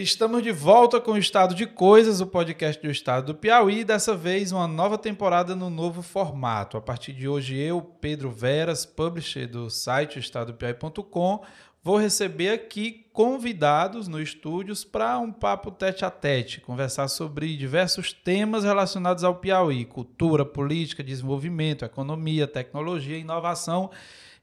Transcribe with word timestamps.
Estamos 0.00 0.44
de 0.44 0.52
volta 0.52 1.00
com 1.00 1.10
o 1.10 1.18
Estado 1.18 1.56
de 1.56 1.66
Coisas, 1.66 2.20
o 2.20 2.26
podcast 2.28 2.80
do 2.80 2.88
Estado 2.88 3.32
do 3.32 3.34
Piauí. 3.34 3.82
Dessa 3.82 4.14
vez, 4.14 4.52
uma 4.52 4.68
nova 4.68 4.96
temporada 4.96 5.56
no 5.56 5.68
novo 5.68 6.02
formato. 6.02 6.76
A 6.76 6.80
partir 6.80 7.12
de 7.12 7.26
hoje, 7.26 7.56
eu, 7.56 7.82
Pedro 7.82 8.30
Veras, 8.30 8.86
publisher 8.86 9.48
do 9.48 9.68
site 9.68 10.20
estadopiauí.com, 10.20 11.42
vou 11.82 11.96
receber 11.96 12.50
aqui 12.50 13.08
convidados 13.12 14.06
no 14.06 14.22
estúdios 14.22 14.84
para 14.84 15.18
um 15.18 15.32
papo 15.32 15.72
tete 15.72 16.04
a 16.04 16.12
tete, 16.12 16.60
conversar 16.60 17.08
sobre 17.08 17.56
diversos 17.56 18.12
temas 18.12 18.62
relacionados 18.62 19.24
ao 19.24 19.34
Piauí: 19.34 19.84
cultura, 19.84 20.44
política, 20.44 21.02
desenvolvimento, 21.02 21.84
economia, 21.84 22.46
tecnologia, 22.46 23.18
inovação 23.18 23.90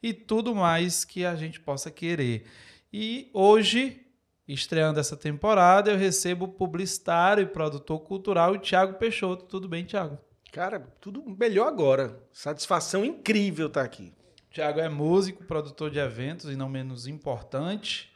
e 0.04 0.12
tudo 0.12 0.54
mais 0.54 1.06
que 1.06 1.24
a 1.24 1.34
gente 1.34 1.62
possa 1.62 1.90
querer. 1.90 2.44
E 2.92 3.30
hoje 3.34 4.05
Estreando 4.48 5.00
essa 5.00 5.18
temporada, 5.18 5.92
eu 5.92 5.98
recebo 5.98 6.46
o 6.46 6.50
publicitário 6.50 7.42
e 7.42 7.48
produtor 7.48 8.00
cultural 8.02 8.54
o 8.54 8.60
Thiago 8.60 9.00
Peixoto. 9.00 9.46
Tudo 9.46 9.68
bem, 9.68 9.84
Thiago? 9.84 10.20
Cara, 10.52 10.80
tudo 11.02 11.24
melhor 11.38 11.68
agora. 11.68 12.22
Satisfação 12.32 13.04
incrível 13.04 13.68
estar 13.68 13.82
tá 13.82 13.86
aqui. 13.86 14.14
Thiago 14.52 14.80
é 14.80 14.88
músico, 14.88 15.44
produtor 15.44 15.90
de 15.90 16.00
eventos 16.00 16.50
e 16.50 16.56
não 16.56 16.70
menos 16.70 17.08
importante. 17.08 18.14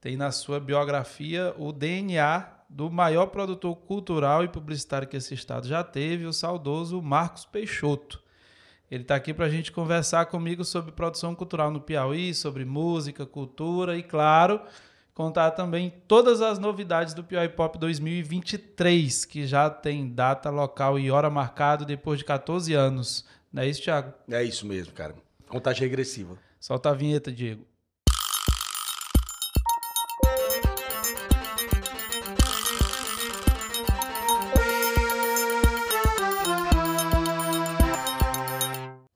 Tem 0.00 0.16
na 0.16 0.30
sua 0.30 0.60
biografia 0.60 1.54
o 1.58 1.72
DNA 1.72 2.58
do 2.68 2.90
maior 2.90 3.26
produtor 3.26 3.74
cultural 3.74 4.44
e 4.44 4.48
publicitário 4.48 5.08
que 5.08 5.16
esse 5.16 5.34
estado 5.34 5.66
já 5.66 5.82
teve, 5.82 6.26
o 6.26 6.32
saudoso 6.32 7.00
Marcos 7.00 7.46
Peixoto. 7.46 8.22
Ele 8.90 9.02
está 9.02 9.16
aqui 9.16 9.34
para 9.34 9.46
a 9.46 9.50
gente 9.50 9.72
conversar 9.72 10.26
comigo 10.26 10.64
sobre 10.64 10.92
produção 10.92 11.34
cultural 11.34 11.70
no 11.70 11.80
Piauí, 11.80 12.32
sobre 12.34 12.64
música, 12.64 13.26
cultura 13.26 13.96
e, 13.96 14.02
claro, 14.02 14.60
contar 15.18 15.50
também 15.50 15.92
todas 16.06 16.40
as 16.40 16.60
novidades 16.60 17.12
do 17.12 17.24
Piauí 17.24 17.48
Pop 17.48 17.76
2023, 17.76 19.24
que 19.24 19.48
já 19.48 19.68
tem 19.68 20.08
data, 20.08 20.48
local 20.48 20.96
e 20.96 21.10
hora 21.10 21.28
marcado 21.28 21.84
depois 21.84 22.20
de 22.20 22.24
14 22.24 22.72
anos. 22.72 23.26
Não 23.52 23.64
é 23.64 23.68
isso, 23.68 23.82
Thiago? 23.82 24.14
É 24.30 24.44
isso 24.44 24.64
mesmo, 24.64 24.92
cara. 24.92 25.16
Contagem 25.48 25.82
regressiva. 25.82 26.38
Solta 26.60 26.90
a 26.90 26.94
vinheta, 26.94 27.32
Diego. 27.32 27.66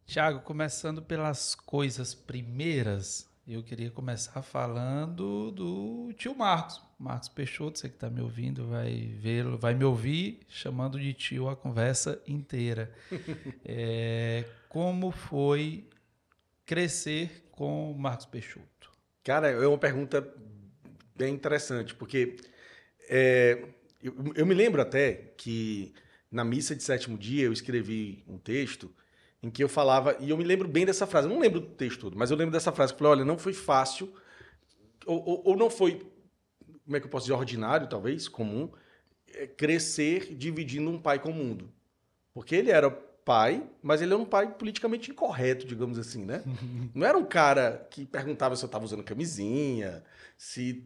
Tiago, 0.05 0.41
começando 0.41 1.01
pelas 1.01 1.55
coisas 1.55 2.13
primeiras, 2.13 3.31
eu 3.47 3.63
queria 3.63 3.91
começar 3.91 4.41
falando 4.43 5.51
do 5.51 6.13
tio 6.17 6.35
Marcos. 6.35 6.81
Marcos 6.99 7.29
Peixoto, 7.29 7.79
você 7.79 7.89
que 7.89 7.97
está 7.97 8.09
me 8.09 8.21
ouvindo, 8.21 8.69
vai 8.69 9.17
ver, 9.19 9.45
vai 9.57 9.75
me 9.75 9.85
ouvir 9.85 10.41
chamando 10.49 11.01
de 11.01 11.13
tio 11.13 11.49
a 11.49 11.57
conversa 11.57 12.23
inteira. 12.27 12.93
é, 13.65 14.45
como 14.69 15.11
foi 15.11 15.89
crescer 16.65 17.49
com 17.51 17.91
o 17.91 17.99
Marcos 17.99 18.27
Peixoto? 18.27 18.93
Cara, 19.25 19.51
é 19.51 19.67
uma 19.67 19.79
pergunta 19.79 20.27
bem 21.17 21.35
interessante, 21.35 21.95
porque 21.95 22.37
é, 23.09 23.67
eu, 24.01 24.15
eu 24.37 24.47
me 24.47 24.55
lembro 24.55 24.81
até 24.81 25.15
que 25.37 25.93
na 26.31 26.45
missa 26.45 26.77
de 26.77 26.83
sétimo 26.83 27.19
dia 27.19 27.45
eu 27.45 27.53
escrevi 27.53 28.25
um 28.29 28.39
texto 28.39 28.95
em 29.43 29.51
que 29.51 29.63
eu 29.63 29.69
falava, 29.69 30.17
e 30.21 30.31
eu 30.31 30.37
me 30.37 30.45
lembro 30.45 30.69
bem 30.69 30.87
dessa 30.87 31.07
frase, 31.07 31.27
eu 31.27 31.33
não 31.33 31.41
lembro 31.41 31.61
do 31.61 31.67
texto 31.67 32.01
todo, 32.01 32.17
mas 32.17 32.31
eu 32.31 32.37
lembro 32.37 32.53
dessa 32.53 32.71
frase, 32.71 32.93
que 32.93 32.97
eu 32.97 32.99
falei, 32.99 33.19
olha, 33.21 33.25
não 33.25 33.37
foi 33.37 33.53
fácil, 33.53 34.13
ou, 35.05 35.23
ou, 35.29 35.43
ou, 35.47 35.57
não 35.57 35.69
foi, 35.69 36.01
como 36.85 36.97
é 36.97 37.01
que 37.01 37.07
eu 37.07 37.11
posso 37.11 37.27
dizer, 37.27 37.37
ordinário, 37.37 37.89
talvez, 37.89 38.29
comum, 38.29 38.71
é 39.35 39.47
crescer 39.47 40.35
dividindo 40.37 40.89
um 40.89 41.01
pai 41.01 41.19
com 41.19 41.31
o 41.31 41.35
mundo. 41.35 41.73
Porque 42.33 42.55
ele 42.55 42.71
era 42.71 42.89
pai, 42.91 43.65
mas 43.83 44.01
ele 44.01 44.13
era 44.13 44.23
um 44.23 44.25
pai 44.25 44.53
politicamente 44.53 45.11
incorreto, 45.11 45.67
digamos 45.67 45.99
assim, 45.99 46.25
né? 46.25 46.43
Não 46.95 47.05
era 47.07 47.19
um 47.19 47.25
cara 47.25 47.87
que 47.91 48.07
perguntava 48.07 48.55
se 48.55 48.65
eu 48.65 48.67
estava 48.67 48.85
usando 48.85 49.03
camisinha, 49.03 50.05
se... 50.37 50.85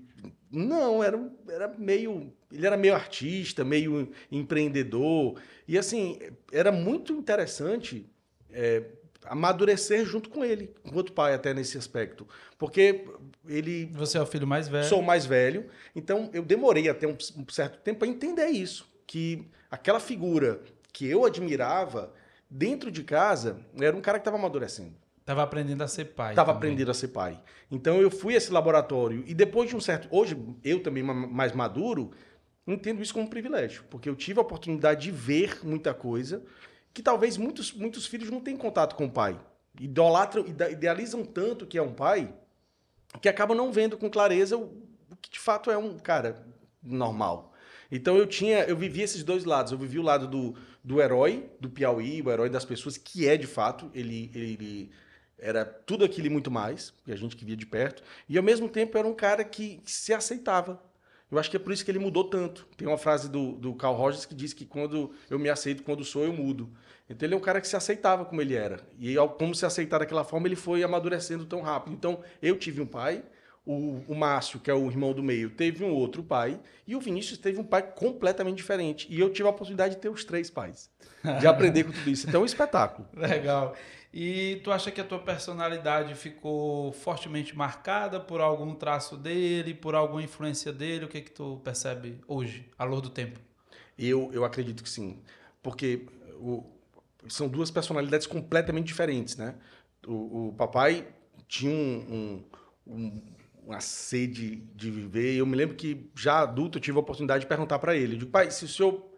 Não, 0.50 1.04
era, 1.04 1.30
era 1.48 1.68
meio... 1.68 2.32
Ele 2.50 2.66
era 2.66 2.76
meio 2.76 2.94
artista, 2.94 3.64
meio 3.64 4.10
empreendedor, 4.32 5.38
e 5.68 5.76
assim, 5.76 6.18
era 6.50 6.72
muito 6.72 7.12
interessante 7.12 8.08
é, 8.56 8.82
amadurecer 9.26 10.04
junto 10.06 10.30
com 10.30 10.44
ele, 10.44 10.74
enquanto 10.84 11.12
pai 11.12 11.34
até 11.34 11.52
nesse 11.52 11.76
aspecto. 11.76 12.26
Porque 12.58 13.04
ele... 13.46 13.90
Você 13.92 14.16
é 14.16 14.22
o 14.22 14.26
filho 14.26 14.46
mais 14.46 14.66
velho. 14.66 14.86
Sou 14.86 15.00
o 15.00 15.04
mais 15.04 15.26
velho. 15.26 15.66
Então, 15.94 16.30
eu 16.32 16.42
demorei 16.42 16.88
até 16.88 17.06
um, 17.06 17.16
um 17.36 17.44
certo 17.50 17.78
tempo 17.80 18.00
para 18.00 18.08
entender 18.08 18.46
isso. 18.46 18.88
Que 19.06 19.46
aquela 19.70 20.00
figura 20.00 20.60
que 20.92 21.06
eu 21.06 21.24
admirava, 21.24 22.12
dentro 22.48 22.90
de 22.90 23.04
casa, 23.04 23.60
era 23.78 23.94
um 23.94 24.00
cara 24.00 24.18
que 24.18 24.22
estava 24.22 24.38
amadurecendo. 24.38 24.94
Estava 25.20 25.42
aprendendo 25.42 25.82
a 25.82 25.88
ser 25.88 26.06
pai. 26.06 26.30
Estava 26.30 26.52
aprendendo 26.52 26.90
a 26.90 26.94
ser 26.94 27.08
pai. 27.08 27.38
Então, 27.70 28.00
eu 28.00 28.10
fui 28.10 28.34
a 28.34 28.36
esse 28.38 28.50
laboratório. 28.52 29.22
E 29.26 29.34
depois 29.34 29.68
de 29.68 29.76
um 29.76 29.80
certo... 29.80 30.08
Hoje, 30.10 30.36
eu 30.64 30.82
também 30.82 31.02
mais 31.02 31.52
maduro, 31.52 32.12
entendo 32.66 33.02
isso 33.02 33.12
como 33.12 33.26
um 33.26 33.28
privilégio. 33.28 33.84
Porque 33.90 34.08
eu 34.08 34.14
tive 34.14 34.38
a 34.38 34.42
oportunidade 34.42 35.02
de 35.02 35.10
ver 35.10 35.60
muita 35.64 35.92
coisa 35.92 36.42
que 36.96 37.02
talvez 37.02 37.36
muitos, 37.36 37.74
muitos 37.74 38.06
filhos 38.06 38.30
não 38.30 38.40
têm 38.40 38.56
contato 38.56 38.96
com 38.96 39.04
o 39.04 39.10
pai. 39.10 39.38
Idolatram, 39.78 40.46
idealizam 40.46 41.26
tanto 41.26 41.66
que 41.66 41.76
é 41.76 41.82
um 41.82 41.92
pai, 41.92 42.32
que 43.20 43.28
acabam 43.28 43.54
não 43.54 43.70
vendo 43.70 43.98
com 43.98 44.08
clareza 44.08 44.56
o, 44.56 44.82
o 45.10 45.16
que 45.20 45.30
de 45.30 45.38
fato 45.38 45.70
é 45.70 45.76
um 45.76 45.98
cara 45.98 46.42
normal. 46.82 47.52
Então 47.92 48.16
eu 48.16 48.26
tinha, 48.26 48.60
eu 48.60 48.74
vivi 48.74 49.02
esses 49.02 49.22
dois 49.22 49.44
lados. 49.44 49.72
Eu 49.72 49.78
vivi 49.78 49.98
o 49.98 50.02
lado 50.02 50.26
do, 50.26 50.56
do 50.82 50.98
herói 50.98 51.50
do 51.60 51.68
Piauí, 51.68 52.22
o 52.22 52.30
herói 52.30 52.48
das 52.48 52.64
pessoas, 52.64 52.96
que 52.96 53.28
é 53.28 53.36
de 53.36 53.46
fato, 53.46 53.90
ele, 53.92 54.30
ele 54.34 54.90
era 55.38 55.66
tudo 55.66 56.02
aquilo 56.02 56.28
e 56.28 56.30
muito 56.30 56.50
mais, 56.50 56.94
e 57.06 57.12
a 57.12 57.16
gente 57.16 57.36
que 57.36 57.44
via 57.44 57.58
de 57.58 57.66
perto. 57.66 58.02
E 58.26 58.38
ao 58.38 58.42
mesmo 58.42 58.70
tempo 58.70 58.96
era 58.96 59.06
um 59.06 59.14
cara 59.14 59.44
que 59.44 59.82
se 59.84 60.14
aceitava. 60.14 60.82
Eu 61.30 61.38
acho 61.38 61.50
que 61.50 61.56
é 61.56 61.60
por 61.60 61.72
isso 61.72 61.84
que 61.84 61.90
ele 61.90 61.98
mudou 61.98 62.24
tanto. 62.24 62.66
Tem 62.76 62.86
uma 62.86 62.98
frase 62.98 63.28
do, 63.28 63.52
do 63.52 63.74
Carl 63.74 63.94
Rogers 63.94 64.24
que 64.24 64.34
diz 64.34 64.52
que 64.52 64.64
quando 64.64 65.12
eu 65.28 65.38
me 65.38 65.48
aceito, 65.48 65.82
quando 65.82 66.04
sou, 66.04 66.24
eu 66.24 66.32
mudo. 66.32 66.70
Então 67.08 67.26
ele 67.26 67.34
é 67.34 67.36
um 67.36 67.40
cara 67.40 67.60
que 67.60 67.68
se 67.68 67.76
aceitava 67.76 68.24
como 68.24 68.40
ele 68.40 68.54
era. 68.54 68.80
E 68.98 69.16
ao, 69.16 69.28
como 69.30 69.54
se 69.54 69.66
aceitar 69.66 69.98
daquela 69.98 70.24
forma, 70.24 70.46
ele 70.46 70.56
foi 70.56 70.82
amadurecendo 70.82 71.44
tão 71.44 71.60
rápido. 71.60 71.94
Então 71.94 72.20
eu 72.40 72.56
tive 72.56 72.80
um 72.80 72.86
pai, 72.86 73.24
o, 73.64 74.02
o 74.06 74.14
Márcio, 74.14 74.60
que 74.60 74.70
é 74.70 74.74
o 74.74 74.88
irmão 74.88 75.12
do 75.12 75.22
meio, 75.22 75.50
teve 75.50 75.84
um 75.84 75.92
outro 75.92 76.22
pai, 76.22 76.60
e 76.86 76.94
o 76.94 77.00
Vinícius 77.00 77.38
teve 77.38 77.58
um 77.58 77.64
pai 77.64 77.82
completamente 77.82 78.56
diferente. 78.56 79.06
E 79.10 79.18
eu 79.18 79.30
tive 79.30 79.48
a 79.48 79.50
oportunidade 79.50 79.96
de 79.96 80.00
ter 80.00 80.08
os 80.08 80.24
três 80.24 80.48
pais, 80.48 80.88
de 81.40 81.46
aprender 81.48 81.84
com 81.84 81.92
tudo 81.92 82.08
isso. 82.08 82.28
Então 82.28 82.40
é 82.40 82.42
um 82.42 82.46
espetáculo. 82.46 83.08
Legal. 83.12 83.74
E 84.18 84.62
tu 84.64 84.72
acha 84.72 84.90
que 84.90 84.98
a 84.98 85.04
tua 85.04 85.18
personalidade 85.18 86.14
ficou 86.14 86.90
fortemente 86.90 87.54
marcada 87.54 88.18
por 88.18 88.40
algum 88.40 88.74
traço 88.74 89.14
dele, 89.14 89.74
por 89.74 89.94
alguma 89.94 90.22
influência 90.22 90.72
dele? 90.72 91.04
O 91.04 91.08
que 91.08 91.18
é 91.18 91.20
que 91.20 91.30
tu 91.30 91.60
percebe 91.62 92.18
hoje, 92.26 92.66
à 92.78 92.84
luz 92.84 93.02
do 93.02 93.10
tempo? 93.10 93.38
Eu, 93.98 94.30
eu 94.32 94.42
acredito 94.42 94.82
que 94.82 94.88
sim. 94.88 95.20
Porque 95.62 96.06
o, 96.36 96.64
são 97.28 97.46
duas 97.46 97.70
personalidades 97.70 98.26
completamente 98.26 98.86
diferentes, 98.86 99.36
né? 99.36 99.54
O, 100.06 100.48
o 100.48 100.54
papai 100.54 101.06
tinha 101.46 101.70
um, 101.70 102.42
um, 102.86 102.94
um, 102.94 103.22
uma 103.66 103.80
sede 103.80 104.56
de 104.74 104.90
viver. 104.90 105.34
Eu 105.34 105.44
me 105.44 105.56
lembro 105.56 105.76
que 105.76 106.10
já 106.16 106.38
adulto 106.38 106.78
eu 106.78 106.82
tive 106.82 106.96
a 106.96 107.00
oportunidade 107.00 107.42
de 107.42 107.48
perguntar 107.48 107.78
para 107.80 107.94
ele, 107.94 108.16
digo, 108.16 108.30
pai, 108.30 108.50
se 108.50 108.64
o 108.64 108.68
senhor, 108.68 109.10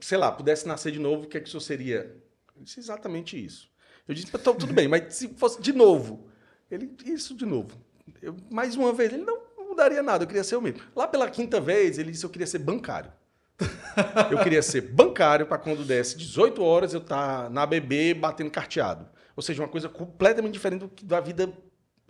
sei 0.00 0.16
lá, 0.16 0.30
pudesse 0.30 0.68
nascer 0.68 0.92
de 0.92 1.00
novo, 1.00 1.24
o 1.24 1.26
que 1.26 1.38
é 1.38 1.40
que 1.40 1.48
o 1.48 1.50
senhor 1.50 1.60
seria? 1.60 2.16
Ele 2.54 2.64
disse 2.64 2.78
exatamente 2.78 3.44
isso. 3.44 3.74
Eu 4.08 4.14
disse, 4.14 4.30
tudo 4.30 4.72
bem, 4.72 4.86
mas 4.88 5.14
se 5.14 5.28
fosse 5.28 5.60
de 5.60 5.72
novo, 5.72 6.28
ele, 6.70 6.94
isso 7.04 7.34
de 7.34 7.44
novo. 7.44 7.76
Eu, 8.22 8.36
mais 8.50 8.76
uma 8.76 8.92
vez, 8.92 9.12
ele 9.12 9.24
não 9.24 9.38
mudaria 9.68 10.02
nada, 10.02 10.24
eu 10.24 10.28
queria 10.28 10.44
ser 10.44 10.56
o 10.56 10.62
mesmo. 10.62 10.80
Lá 10.94 11.08
pela 11.08 11.28
quinta 11.28 11.60
vez, 11.60 11.98
ele 11.98 12.12
disse, 12.12 12.24
eu 12.24 12.30
queria 12.30 12.46
ser 12.46 12.58
bancário. 12.58 13.12
eu 14.30 14.38
queria 14.42 14.62
ser 14.62 14.82
bancário 14.82 15.46
para 15.46 15.58
quando 15.58 15.84
desse 15.84 16.16
18 16.16 16.62
horas 16.62 16.92
eu 16.94 17.00
estar 17.00 17.44
tá 17.44 17.50
na 17.50 17.64
BB 17.66 18.14
batendo 18.14 18.50
carteado. 18.50 19.08
Ou 19.34 19.42
seja, 19.42 19.62
uma 19.62 19.68
coisa 19.68 19.88
completamente 19.88 20.52
diferente 20.52 20.80
do 20.80 20.88
que 20.88 21.04
da 21.04 21.20
vida. 21.20 21.52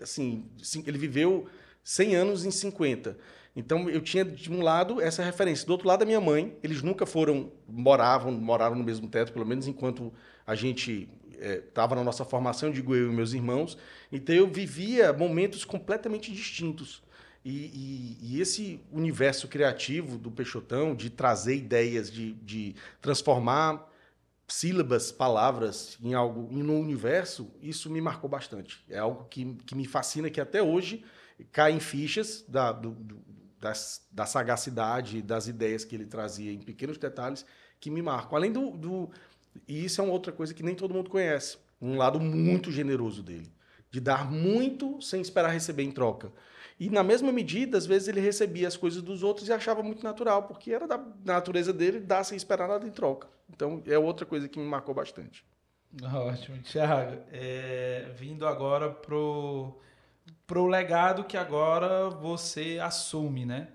Assim, 0.01 0.45
ele 0.87 0.99
viveu 0.99 1.47
100 1.83 2.17
anos 2.17 2.45
em 2.45 2.51
50. 2.51 3.17
Então 3.55 3.89
eu 3.89 4.03
tinha 4.03 4.25
de 4.25 4.53
um 4.53 4.61
lado 4.61 5.01
essa 5.01 5.23
referência, 5.23 5.67
do 5.67 5.73
outro 5.73 5.89
lado 5.89 6.03
a 6.03 6.07
minha 6.07 6.21
mãe, 6.21 6.55
eles 6.63 6.83
nunca 6.83 7.07
foram 7.07 7.51
moravam 7.67 8.31
moraram 8.33 8.77
no 8.77 8.85
mesmo 8.85 9.09
teto, 9.09 9.33
pelo 9.33 9.47
menos 9.47 9.67
enquanto 9.67 10.13
a 10.47 10.55
gente 10.55 11.09
estava 11.41 11.95
é, 11.95 11.99
na 11.99 12.05
nossa 12.05 12.25
formação, 12.25 12.71
digo 12.71 12.95
eu 12.95 13.11
e 13.11 13.15
meus 13.15 13.33
irmãos. 13.33 13.77
Então 14.11 14.35
eu 14.35 14.47
vivia 14.47 15.13
momentos 15.13 15.65
completamente 15.65 16.33
distintos. 16.33 17.03
E, 17.45 17.51
e, 17.51 18.19
e, 18.23 18.41
esse 18.41 18.81
universo 18.91 19.47
criativo 19.47 20.19
do 20.19 20.33
Peixotão, 20.33 20.97
de 20.97 21.09
trazer 21.09 21.55
ideias, 21.55 22.11
de, 22.11 22.33
de 22.33 22.75
transformar 23.01 23.89
sílabas, 24.49 25.13
palavras 25.13 25.97
em 26.03 26.15
algo, 26.15 26.49
em 26.51 26.63
um 26.63 26.81
universo, 26.81 27.51
isso 27.63 27.89
me 27.91 28.01
marcou 28.01 28.29
bastante. 28.29 28.85
É 28.89 28.99
algo 28.99 29.27
que, 29.27 29.55
que 29.65 29.75
me 29.77 29.87
fascina, 29.87 30.29
que 30.29 30.41
até 30.41 30.61
hoje 30.63 31.05
cai 31.53 31.73
em 31.73 31.81
fichas 31.81 32.45
da, 32.49 32.73
do, 32.73 32.91
do, 32.91 33.23
das, 33.61 34.07
da 34.11 34.27
sagacidade, 34.27 35.23
das 35.23 35.49
ideias 35.49 35.85
que 35.85 35.95
ele 35.95 36.07
trazia 36.07 36.53
em 36.53 36.59
pequenos 36.59 36.99
detalhes 36.99 37.45
que 37.81 37.91
me 37.91 38.03
marcam. 38.03 38.37
Além 38.37 38.53
do, 38.53 38.71
do. 38.73 39.11
E 39.67 39.85
isso 39.85 40.01
é 40.01 40.05
uma 40.05 40.13
outra 40.13 40.33
coisa 40.33 40.55
que 40.55 40.63
nem 40.63 40.75
todo 40.75 40.95
mundo 40.95 41.11
conhece. 41.11 41.59
Um 41.81 41.97
lado 41.97 42.21
muito 42.21 42.71
generoso 42.71 43.23
dele. 43.23 43.51
De 43.91 44.01
dar 44.01 44.31
muito 44.31 45.01
sem 45.01 45.21
esperar 45.21 45.51
receber 45.51 45.83
em 45.83 45.93
troca. 45.93 46.33
E 46.79 46.91
na 46.91 47.03
mesma 47.03 47.33
medida, 47.33 47.79
às 47.79 47.87
vezes 47.87 48.09
ele 48.09 48.21
recebia 48.21 48.69
as 48.69 48.77
coisas 48.77 49.01
dos 49.03 49.23
outros 49.23 49.49
e 49.49 49.53
achava 49.53 49.83
muito 49.83 50.05
natural, 50.05 50.43
porque 50.43 50.73
era 50.73 50.87
da 50.87 51.03
natureza 51.25 51.73
dele 51.73 52.01
dar 52.01 52.23
sem 52.25 52.37
esperar 52.37 52.69
nada 52.69 52.87
em 52.87 52.91
troca. 52.91 53.29
Então 53.49 53.83
é 53.87 53.99
outra 53.99 54.27
coisa 54.27 54.49
que 54.49 54.59
me 54.59 54.67
marcou 54.67 54.95
bastante. 54.95 55.45
Ótimo, 56.03 56.59
Thiago. 56.59 57.23
É, 57.33 58.11
vindo 58.17 58.47
agora 58.47 58.91
pro 58.91 59.79
pro 60.47 60.67
legado 60.67 61.25
que 61.25 61.37
agora 61.37 62.11
você 62.11 62.79
assume, 62.83 63.47
né? 63.47 63.69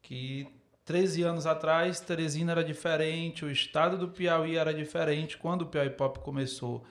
Que 0.00 0.48
13 0.88 1.22
anos 1.22 1.44
atrás, 1.46 2.00
Teresina 2.00 2.52
era 2.52 2.64
diferente, 2.64 3.44
o 3.44 3.50
estado 3.50 3.98
do 3.98 4.08
Piauí 4.08 4.56
era 4.56 4.72
diferente 4.72 5.36
quando 5.36 5.60
o 5.60 5.66
Piauí 5.66 5.90
Pop 5.90 6.18
começou. 6.20 6.82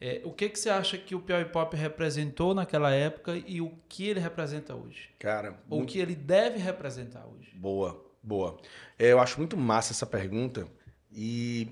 É, 0.00 0.22
o 0.24 0.32
que, 0.32 0.48
que 0.48 0.58
você 0.58 0.70
acha 0.70 0.96
que 0.96 1.14
o 1.14 1.20
Piauí 1.20 1.44
Pop 1.44 1.76
representou 1.76 2.54
naquela 2.54 2.90
época 2.90 3.36
e 3.46 3.60
o 3.60 3.70
que 3.86 4.08
ele 4.08 4.18
representa 4.18 4.74
hoje? 4.74 5.10
Cara, 5.18 5.60
o 5.68 5.76
muito... 5.76 5.92
que 5.92 5.98
ele 5.98 6.14
deve 6.14 6.56
representar 6.56 7.26
hoje? 7.26 7.54
Boa, 7.54 8.02
boa. 8.22 8.56
É, 8.98 9.12
eu 9.12 9.20
acho 9.20 9.36
muito 9.36 9.58
massa 9.58 9.92
essa 9.92 10.06
pergunta 10.06 10.66
e, 11.12 11.68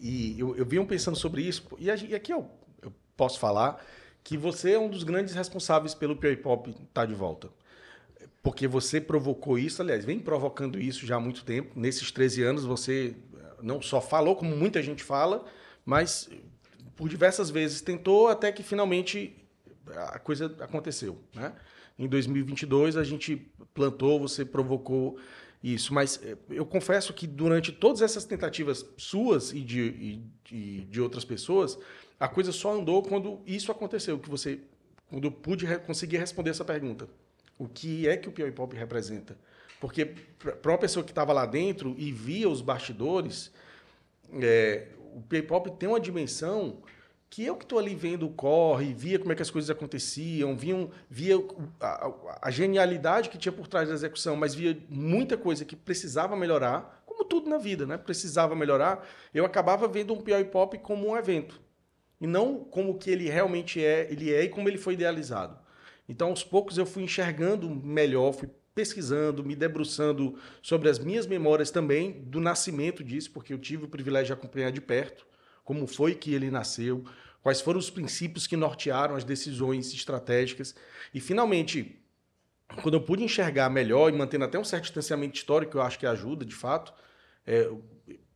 e 0.00 0.40
eu, 0.40 0.56
eu 0.56 0.64
venho 0.64 0.86
pensando 0.86 1.18
sobre 1.18 1.42
isso 1.42 1.68
e, 1.78 1.84
e 1.84 2.14
aqui 2.14 2.32
eu, 2.32 2.50
eu 2.80 2.90
posso 3.14 3.38
falar 3.38 3.84
que 4.24 4.38
você 4.38 4.72
é 4.72 4.78
um 4.78 4.88
dos 4.88 5.02
grandes 5.02 5.34
responsáveis 5.34 5.92
pelo 5.94 6.16
Piauí 6.16 6.38
Pop 6.38 6.70
estar 6.70 6.84
tá 6.94 7.04
de 7.04 7.14
volta. 7.14 7.50
Porque 8.42 8.66
você 8.66 9.00
provocou 9.00 9.58
isso, 9.58 9.82
aliás, 9.82 10.04
vem 10.04 10.18
provocando 10.18 10.80
isso 10.80 11.06
já 11.06 11.16
há 11.16 11.20
muito 11.20 11.44
tempo. 11.44 11.78
Nesses 11.78 12.10
13 12.10 12.42
anos 12.42 12.64
você 12.64 13.14
não 13.62 13.82
só 13.82 14.00
falou, 14.00 14.34
como 14.36 14.56
muita 14.56 14.82
gente 14.82 15.02
fala, 15.02 15.44
mas 15.84 16.30
por 16.96 17.08
diversas 17.08 17.50
vezes 17.50 17.80
tentou 17.80 18.28
até 18.28 18.50
que 18.50 18.62
finalmente 18.62 19.36
a 19.94 20.18
coisa 20.18 20.54
aconteceu, 20.60 21.18
né? 21.34 21.52
Em 21.98 22.08
2022 22.08 22.96
a 22.96 23.04
gente 23.04 23.36
plantou, 23.74 24.18
você 24.18 24.44
provocou 24.44 25.18
isso, 25.62 25.92
mas 25.92 26.18
eh, 26.22 26.36
eu 26.48 26.64
confesso 26.64 27.12
que 27.12 27.26
durante 27.26 27.70
todas 27.72 28.00
essas 28.00 28.24
tentativas 28.24 28.86
suas 28.96 29.52
e 29.52 29.60
de, 29.60 30.22
e, 30.50 30.86
de 30.88 31.00
outras 31.00 31.24
pessoas, 31.24 31.78
a 32.18 32.26
coisa 32.26 32.52
só 32.52 32.72
andou 32.74 33.02
quando 33.02 33.40
isso 33.46 33.70
aconteceu, 33.70 34.18
que 34.18 34.30
você 34.30 34.60
quando 35.10 35.24
eu 35.24 35.32
pude 35.32 35.66
conseguir 35.80 36.18
responder 36.18 36.50
essa 36.50 36.64
pergunta. 36.64 37.08
O 37.60 37.68
que 37.68 38.08
é 38.08 38.16
que 38.16 38.26
o 38.26 38.32
Piauí 38.32 38.50
Pop 38.50 38.74
representa? 38.74 39.36
Porque 39.78 40.06
para 40.06 40.72
uma 40.72 40.78
pessoa 40.78 41.04
que 41.04 41.10
estava 41.10 41.30
lá 41.30 41.44
dentro 41.44 41.94
e 41.98 42.10
via 42.10 42.48
os 42.48 42.62
bastidores, 42.62 43.52
é, 44.40 44.88
o 45.14 45.20
P-pop 45.20 45.70
tem 45.72 45.86
uma 45.86 46.00
dimensão 46.00 46.78
que 47.28 47.44
eu 47.44 47.54
que 47.54 47.64
estou 47.64 47.78
ali 47.78 47.94
vendo 47.94 48.26
o 48.26 48.30
corre, 48.30 48.94
via 48.94 49.18
como 49.18 49.30
é 49.30 49.34
que 49.34 49.42
as 49.42 49.50
coisas 49.50 49.68
aconteciam, 49.68 50.56
via, 50.56 50.88
via 51.08 51.36
a, 51.78 52.10
a, 52.40 52.50
genialidade 52.50 53.28
que 53.28 53.36
tinha 53.36 53.52
por 53.52 53.68
trás 53.68 53.90
da 53.90 53.94
execução, 53.94 54.36
mas 54.36 54.54
via 54.54 54.78
muita 54.88 55.36
coisa 55.36 55.62
que 55.62 55.76
precisava 55.76 56.34
melhorar, 56.34 57.04
como 57.04 57.26
tudo 57.26 57.50
na 57.50 57.58
vida, 57.58 57.84
né? 57.84 57.98
Precisava 57.98 58.56
melhorar. 58.56 59.06
Eu 59.34 59.44
acabava 59.44 59.86
vendo 59.86 60.14
um 60.14 60.20
Piauí 60.22 60.46
Pop 60.46 60.78
como 60.78 61.10
um 61.10 61.16
evento 61.16 61.60
e 62.18 62.26
não 62.26 62.64
como 62.64 62.96
que 62.96 63.10
ele 63.10 63.28
realmente 63.28 63.84
é, 63.84 64.10
ele 64.10 64.32
é 64.32 64.44
e 64.44 64.48
como 64.48 64.66
ele 64.66 64.78
foi 64.78 64.94
idealizado. 64.94 65.59
Então, 66.10 66.30
aos 66.30 66.42
poucos 66.42 66.76
eu 66.76 66.84
fui 66.84 67.04
enxergando 67.04 67.70
melhor, 67.70 68.32
fui 68.32 68.50
pesquisando, 68.74 69.44
me 69.44 69.54
debruçando 69.54 70.36
sobre 70.60 70.88
as 70.88 70.98
minhas 70.98 71.24
memórias 71.24 71.70
também 71.70 72.20
do 72.22 72.40
nascimento 72.40 73.04
disso, 73.04 73.30
porque 73.30 73.52
eu 73.52 73.58
tive 73.58 73.84
o 73.84 73.88
privilégio 73.88 74.26
de 74.26 74.32
acompanhar 74.32 74.72
de 74.72 74.80
perto 74.80 75.24
como 75.62 75.86
foi 75.86 76.16
que 76.16 76.34
ele 76.34 76.50
nasceu, 76.50 77.04
quais 77.40 77.60
foram 77.60 77.78
os 77.78 77.90
princípios 77.90 78.48
que 78.48 78.56
nortearam 78.56 79.14
as 79.14 79.22
decisões 79.22 79.94
estratégicas. 79.94 80.74
E, 81.14 81.20
finalmente, 81.20 82.02
quando 82.82 82.94
eu 82.94 83.00
pude 83.00 83.22
enxergar 83.22 83.70
melhor 83.70 84.12
e 84.12 84.16
mantendo 84.16 84.46
até 84.46 84.58
um 84.58 84.64
certo 84.64 84.84
distanciamento 84.84 85.36
histórico, 85.36 85.78
eu 85.78 85.82
acho 85.82 85.96
que 85.96 86.06
ajuda, 86.06 86.44
de 86.44 86.56
fato, 86.56 86.92
é, 87.46 87.70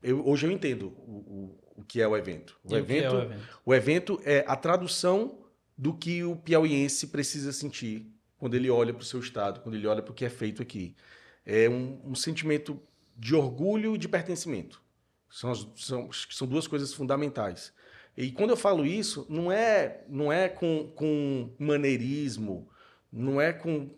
eu, 0.01 0.25
hoje 0.25 0.47
eu 0.47 0.53
entendo 0.53 0.95
o, 0.97 1.59
o, 1.77 1.81
o, 1.81 1.85
que 1.85 2.01
é 2.01 2.07
o 2.07 2.17
evento. 2.17 2.57
O 2.63 2.77
evento, 2.77 3.05
é 3.05 3.19
o 3.19 3.23
evento. 3.23 3.61
o 3.67 3.75
evento 3.75 4.21
é 4.25 4.45
a 4.47 4.55
tradução 4.55 5.44
do 5.77 5.95
que 5.95 6.23
o 6.23 6.37
piauiense 6.37 7.09
precisa 7.09 7.53
sentir 7.53 8.07
quando 8.39 8.55
ele 8.55 8.71
olha 8.71 8.93
para 8.93 9.03
o 9.03 9.07
seu 9.07 9.21
estado, 9.21 9.61
quando 9.61 9.75
ele 9.75 9.87
olha 9.87 10.03
para 10.03 10.13
o 10.13 10.15
que 10.15 10.25
é 10.25 10.31
feito 10.31 10.63
aqui. 10.63 10.95
É 11.45 11.69
um, 11.69 12.01
um 12.05 12.15
sentimento 12.15 12.81
de 13.17 13.35
orgulho 13.35 13.95
e 13.95 13.99
de 13.99 14.09
pertencimento. 14.09 14.83
São, 15.31 15.51
as, 15.51 15.67
são, 15.77 16.11
são 16.13 16.47
duas 16.47 16.67
coisas 16.67 16.93
fundamentais. 16.93 17.73
E 18.17 18.31
quando 18.31 18.51
eu 18.51 18.57
falo 18.57 18.87
isso, 18.87 19.27
não 19.29 19.51
é, 19.51 20.05
não 20.09 20.33
é 20.33 20.49
com, 20.49 20.93
com 20.95 21.51
maneirismo, 21.59 22.69
não 23.13 23.41
é 23.41 23.53
com, 23.53 23.91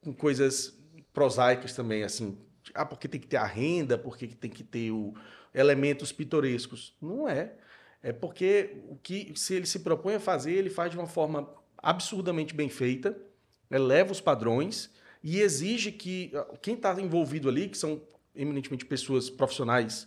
com 0.00 0.12
coisas 0.12 0.76
prosaicas 1.12 1.74
também, 1.74 2.02
assim, 2.02 2.36
ah, 2.74 2.84
porque 2.84 3.06
tem 3.06 3.20
que 3.20 3.28
ter 3.28 3.36
a 3.36 3.46
renda, 3.46 3.96
porque 3.96 4.26
tem 4.26 4.50
que 4.50 4.64
ter 4.64 4.90
o, 4.90 5.14
elementos 5.54 6.10
pitorescos. 6.10 6.96
Não 7.00 7.28
é. 7.28 7.54
É 8.04 8.12
porque 8.12 8.76
o 8.86 8.96
que 8.96 9.32
se 9.34 9.54
ele 9.54 9.64
se 9.64 9.78
propõe 9.78 10.16
a 10.16 10.20
fazer, 10.20 10.52
ele 10.52 10.68
faz 10.68 10.90
de 10.90 10.98
uma 10.98 11.06
forma 11.06 11.48
absurdamente 11.78 12.54
bem 12.54 12.68
feita, 12.68 13.16
eleva 13.70 14.12
os 14.12 14.20
padrões 14.20 14.90
e 15.22 15.40
exige 15.40 15.90
que 15.90 16.30
ah, 16.34 16.54
quem 16.60 16.74
está 16.74 16.92
envolvido 17.00 17.48
ali, 17.48 17.66
que 17.66 17.78
são 17.78 18.02
eminentemente 18.36 18.84
pessoas 18.84 19.30
profissionais 19.30 20.06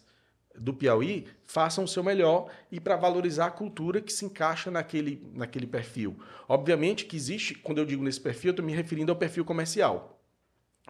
do 0.55 0.75
Piauí, 0.75 1.25
façam 1.43 1.85
o 1.85 1.87
seu 1.87 2.03
melhor 2.03 2.51
e 2.71 2.79
para 2.79 2.95
valorizar 2.95 3.47
a 3.47 3.51
cultura 3.51 3.99
que 3.99 4.13
se 4.13 4.25
encaixa 4.25 4.69
naquele, 4.69 5.27
naquele 5.33 5.65
perfil. 5.65 6.19
Obviamente 6.47 7.03
que 7.03 7.15
existe, 7.15 7.55
quando 7.55 7.79
eu 7.79 7.85
digo 7.85 8.03
nesse 8.03 8.21
perfil, 8.21 8.49
eu 8.49 8.51
estou 8.51 8.65
me 8.65 8.75
referindo 8.75 9.11
ao 9.11 9.17
perfil 9.17 9.43
comercial, 9.43 10.21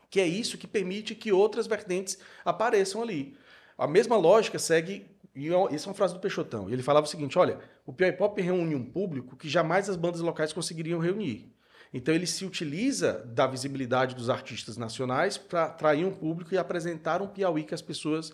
que 0.09 0.19
é 0.19 0.27
isso 0.27 0.57
que 0.57 0.67
permite 0.67 1.15
que 1.15 1.31
outras 1.31 1.67
vertentes 1.67 2.17
apareçam 2.43 3.01
ali. 3.01 3.37
A 3.77 3.87
mesma 3.87 4.17
lógica 4.17 4.57
segue 4.59 5.05
e 5.37 5.75
isso 5.75 5.87
é 5.87 5.89
uma 5.89 5.93
frase 5.93 6.15
do 6.15 6.19
Peixotão. 6.19 6.67
Ele 6.67 6.81
falava 6.81 7.05
o 7.05 7.09
seguinte: 7.09 7.37
olha, 7.37 7.59
o 7.85 7.93
Piauí 7.93 8.11
Pop 8.11 8.41
reúne 8.41 8.73
um 8.73 8.83
público 8.83 9.35
que 9.35 9.47
jamais 9.47 9.87
as 9.87 9.95
bandas 9.95 10.19
locais 10.19 10.51
conseguiriam 10.51 10.99
reunir. 10.99 11.53
Então 11.93 12.13
ele 12.13 12.25
se 12.25 12.43
utiliza 12.43 13.23
da 13.23 13.45
visibilidade 13.45 14.15
dos 14.15 14.31
artistas 14.31 14.77
nacionais 14.77 15.37
para 15.37 15.65
atrair 15.65 16.05
um 16.05 16.11
público 16.11 16.55
e 16.55 16.57
apresentar 16.57 17.21
um 17.21 17.27
Piauí 17.27 17.63
que 17.63 17.75
as 17.75 17.83
pessoas 17.83 18.33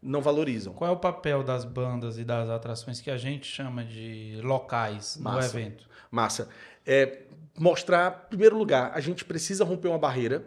não 0.00 0.20
valorizam. 0.20 0.72
Qual 0.72 0.88
é 0.88 0.92
o 0.92 0.96
papel 0.96 1.42
das 1.42 1.64
bandas 1.64 2.18
e 2.18 2.24
das 2.24 2.48
atrações 2.48 3.00
que 3.00 3.10
a 3.10 3.16
gente 3.16 3.46
chama 3.46 3.84
de 3.84 4.38
locais 4.42 5.16
Massa. 5.16 5.38
no 5.38 5.44
evento? 5.44 5.88
Massa. 6.08 6.48
É 6.86 7.22
mostrar, 7.58 8.26
em 8.26 8.28
primeiro 8.28 8.56
lugar, 8.56 8.92
a 8.94 9.00
gente 9.00 9.24
precisa 9.24 9.64
romper 9.64 9.88
uma 9.88 9.98
barreira 9.98 10.44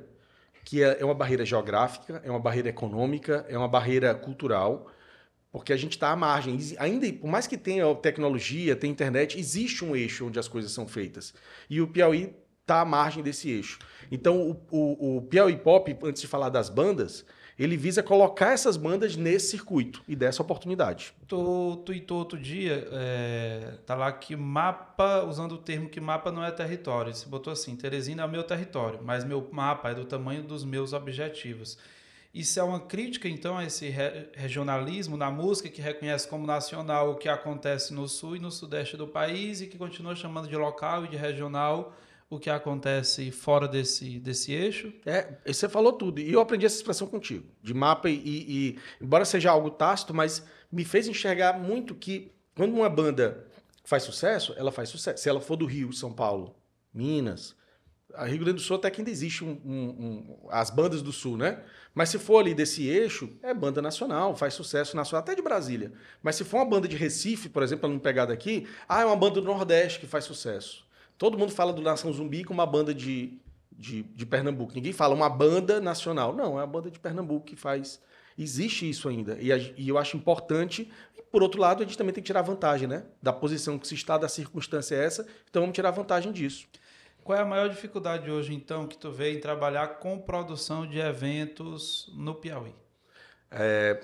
que 0.63 0.83
é, 0.83 0.99
é 0.99 1.05
uma 1.05 1.15
barreira 1.15 1.45
geográfica, 1.45 2.21
é 2.23 2.29
uma 2.29 2.39
barreira 2.39 2.69
econômica, 2.69 3.45
é 3.47 3.57
uma 3.57 3.69
barreira 3.69 4.13
cultural, 4.13 4.87
porque 5.51 5.73
a 5.73 5.77
gente 5.77 5.93
está 5.93 6.11
à 6.11 6.15
margem. 6.15 6.57
Ainda, 6.77 7.11
por 7.13 7.29
mais 7.29 7.47
que 7.47 7.57
tenha 7.57 7.93
tecnologia, 7.95 8.75
tenha 8.75 8.91
internet, 8.91 9.39
existe 9.39 9.83
um 9.83 9.95
eixo 9.95 10.27
onde 10.27 10.39
as 10.39 10.47
coisas 10.47 10.71
são 10.71 10.87
feitas. 10.87 11.33
E 11.69 11.81
o 11.81 11.87
Piauí 11.87 12.33
está 12.61 12.81
à 12.81 12.85
margem 12.85 13.23
desse 13.23 13.49
eixo. 13.49 13.79
Então, 14.11 14.41
o, 14.41 14.61
o, 14.69 15.17
o 15.17 15.21
Piauí 15.23 15.57
Pop, 15.57 15.97
antes 16.03 16.21
de 16.21 16.27
falar 16.27 16.49
das 16.49 16.69
bandas, 16.69 17.25
ele 17.57 17.75
visa 17.75 18.03
colocar 18.03 18.51
essas 18.51 18.77
bandas 18.77 19.15
nesse 19.15 19.51
circuito 19.51 20.03
e 20.07 20.15
dessa 20.15 20.43
oportunidade. 20.43 21.13
Tu 21.27 21.77
tweetou 21.85 22.19
outro 22.19 22.37
dia, 22.37 22.87
é, 22.91 23.73
tá 23.85 23.95
lá 23.95 24.11
que 24.11 24.35
mapa, 24.35 25.23
usando 25.23 25.53
o 25.53 25.57
termo 25.57 25.89
que 25.89 25.99
mapa 25.99 26.31
não 26.31 26.43
é 26.43 26.51
território. 26.51 27.13
Você 27.13 27.27
botou 27.27 27.51
assim, 27.51 27.75
Teresina 27.75 28.21
é 28.21 28.25
o 28.25 28.29
meu 28.29 28.43
território, 28.43 28.99
mas 29.01 29.23
meu 29.23 29.47
mapa 29.51 29.89
é 29.89 29.95
do 29.95 30.05
tamanho 30.05 30.43
dos 30.43 30.63
meus 30.63 30.93
objetivos. 30.93 31.79
Isso 32.37 32.59
é 32.59 32.63
uma 32.63 32.79
crítica, 32.79 33.27
então, 33.27 33.57
a 33.57 33.65
esse 33.65 33.89
re 33.89 34.29
regionalismo 34.35 35.17
na 35.17 35.31
música 35.31 35.69
que 35.69 35.81
reconhece 35.81 36.27
como 36.27 36.45
nacional 36.45 37.09
o 37.09 37.15
que 37.15 37.27
acontece 37.27 37.91
no 37.91 38.07
sul 38.07 38.35
e 38.35 38.39
no 38.39 38.51
sudeste 38.51 38.95
do 38.95 39.07
país 39.07 39.59
e 39.59 39.65
que 39.65 39.75
continua 39.75 40.15
chamando 40.15 40.47
de 40.47 40.55
local 40.55 41.03
e 41.03 41.07
de 41.07 41.17
regional 41.17 41.95
o 42.29 42.37
que 42.37 42.47
acontece 42.51 43.31
fora 43.31 43.67
desse, 43.67 44.19
desse 44.19 44.53
eixo. 44.53 44.93
É, 45.03 45.33
você 45.47 45.67
falou 45.67 45.93
tudo. 45.93 46.19
E 46.19 46.31
eu 46.31 46.39
aprendi 46.39 46.67
essa 46.67 46.75
expressão 46.75 47.07
contigo, 47.07 47.43
de 47.63 47.73
mapa, 47.73 48.07
e, 48.07 48.21
e, 48.23 48.79
embora 49.01 49.25
seja 49.25 49.49
algo 49.49 49.71
tácito, 49.71 50.13
mas 50.13 50.45
me 50.71 50.85
fez 50.85 51.07
enxergar 51.07 51.57
muito 51.57 51.95
que 51.95 52.31
quando 52.55 52.75
uma 52.75 52.89
banda 52.89 53.47
faz 53.83 54.03
sucesso, 54.03 54.53
ela 54.57 54.71
faz 54.71 54.89
sucesso. 54.89 55.23
Se 55.23 55.27
ela 55.27 55.41
for 55.41 55.55
do 55.55 55.65
Rio, 55.65 55.91
São 55.91 56.13
Paulo, 56.13 56.55
Minas, 56.93 57.55
a 58.13 58.25
Rio 58.25 58.39
Grande 58.39 58.53
do 58.53 58.61
Sul 58.61 58.77
até 58.77 58.89
que 58.89 59.01
ainda 59.01 59.11
existe 59.11 59.43
um, 59.43 59.59
um, 59.65 59.71
um, 59.71 60.37
as 60.49 60.69
bandas 60.69 61.01
do 61.01 61.11
Sul, 61.11 61.37
né? 61.37 61.63
Mas 61.93 62.09
se 62.09 62.19
for 62.19 62.39
ali 62.39 62.53
desse 62.53 62.87
eixo, 62.87 63.29
é 63.41 63.53
banda 63.53 63.81
nacional, 63.81 64.35
faz 64.35 64.53
sucesso 64.53 64.95
nacional, 64.95 65.23
até 65.23 65.35
de 65.35 65.41
Brasília. 65.41 65.91
Mas 66.21 66.35
se 66.35 66.43
for 66.43 66.57
uma 66.57 66.65
banda 66.65 66.87
de 66.87 66.95
Recife, 66.95 67.49
por 67.49 67.63
exemplo, 67.63 67.89
não 67.89 67.99
pegar 67.99 68.25
daqui, 68.25 68.67
ah, 68.87 69.01
é 69.01 69.05
uma 69.05 69.15
banda 69.15 69.41
do 69.41 69.47
Nordeste 69.47 69.99
que 69.99 70.07
faz 70.07 70.23
sucesso. 70.23 70.85
Todo 71.17 71.37
mundo 71.37 71.51
fala 71.51 71.73
do 71.73 71.81
Nação 71.81 72.13
Zumbi 72.13 72.43
como 72.43 72.59
uma 72.59 72.65
banda 72.65 72.93
de, 72.93 73.39
de, 73.71 74.03
de 74.03 74.25
Pernambuco. 74.25 74.73
Ninguém 74.73 74.93
fala 74.93 75.15
uma 75.15 75.29
banda 75.29 75.81
nacional. 75.81 76.35
Não, 76.35 76.59
é 76.59 76.63
a 76.63 76.67
banda 76.67 76.91
de 76.91 76.99
Pernambuco 76.99 77.45
que 77.45 77.55
faz. 77.55 77.99
Existe 78.37 78.87
isso 78.87 79.09
ainda. 79.09 79.35
E, 79.41 79.51
a, 79.51 79.57
e 79.57 79.89
eu 79.89 79.97
acho 79.97 80.15
importante. 80.15 80.91
Por 81.31 81.41
outro 81.41 81.59
lado, 81.59 81.81
a 81.81 81.85
gente 81.85 81.97
também 81.97 82.13
tem 82.13 82.21
que 82.21 82.27
tirar 82.27 82.43
vantagem, 82.43 82.87
né? 82.87 83.03
Da 83.21 83.33
posição 83.33 83.79
que 83.79 83.87
se 83.87 83.95
está, 83.95 84.17
da 84.17 84.29
circunstância 84.29 84.95
é 84.95 85.03
essa. 85.03 85.27
Então 85.49 85.63
vamos 85.63 85.73
tirar 85.73 85.89
vantagem 85.89 86.31
disso. 86.31 86.67
Qual 87.27 87.37
é 87.37 87.41
a 87.41 87.45
maior 87.45 87.67
dificuldade 87.67 88.31
hoje, 88.31 88.53
então, 88.53 88.87
que 88.87 88.97
tu 88.97 89.11
vê 89.11 89.33
em 89.33 89.39
trabalhar 89.41 89.99
com 89.99 90.17
produção 90.17 90.87
de 90.87 90.97
eventos 90.97 92.09
no 92.15 92.33
Piauí? 92.33 92.73
É, 93.51 93.99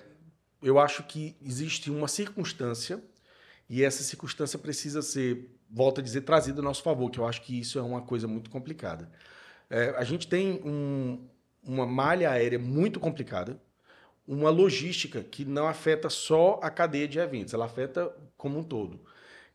eu 0.62 0.78
acho 0.78 1.04
que 1.04 1.34
existe 1.42 1.90
uma 1.90 2.10
circunstância 2.10 3.02
e 3.70 3.82
essa 3.82 4.04
circunstância 4.04 4.60
precisa 4.60 5.02
ser, 5.02 5.50
volto 5.72 6.02
a 6.02 6.04
dizer, 6.04 6.20
trazida 6.24 6.60
a 6.60 6.62
nosso 6.62 6.84
favor, 6.84 7.10
que 7.10 7.18
eu 7.18 7.26
acho 7.26 7.42
que 7.44 7.58
isso 7.58 7.80
é 7.80 7.82
uma 7.82 8.02
coisa 8.02 8.28
muito 8.28 8.50
complicada. 8.50 9.10
É, 9.70 9.92
a 9.92 10.04
gente 10.04 10.28
tem 10.28 10.62
um, 10.62 11.26
uma 11.64 11.86
malha 11.86 12.30
aérea 12.30 12.60
muito 12.60 13.00
complicada, 13.00 13.58
uma 14.28 14.50
logística 14.50 15.24
que 15.24 15.46
não 15.46 15.66
afeta 15.66 16.10
só 16.10 16.60
a 16.62 16.70
cadeia 16.70 17.08
de 17.08 17.20
eventos, 17.20 17.54
ela 17.54 17.68
afeta 17.68 18.14
como 18.36 18.60
um 18.60 18.64
todo. 18.64 19.00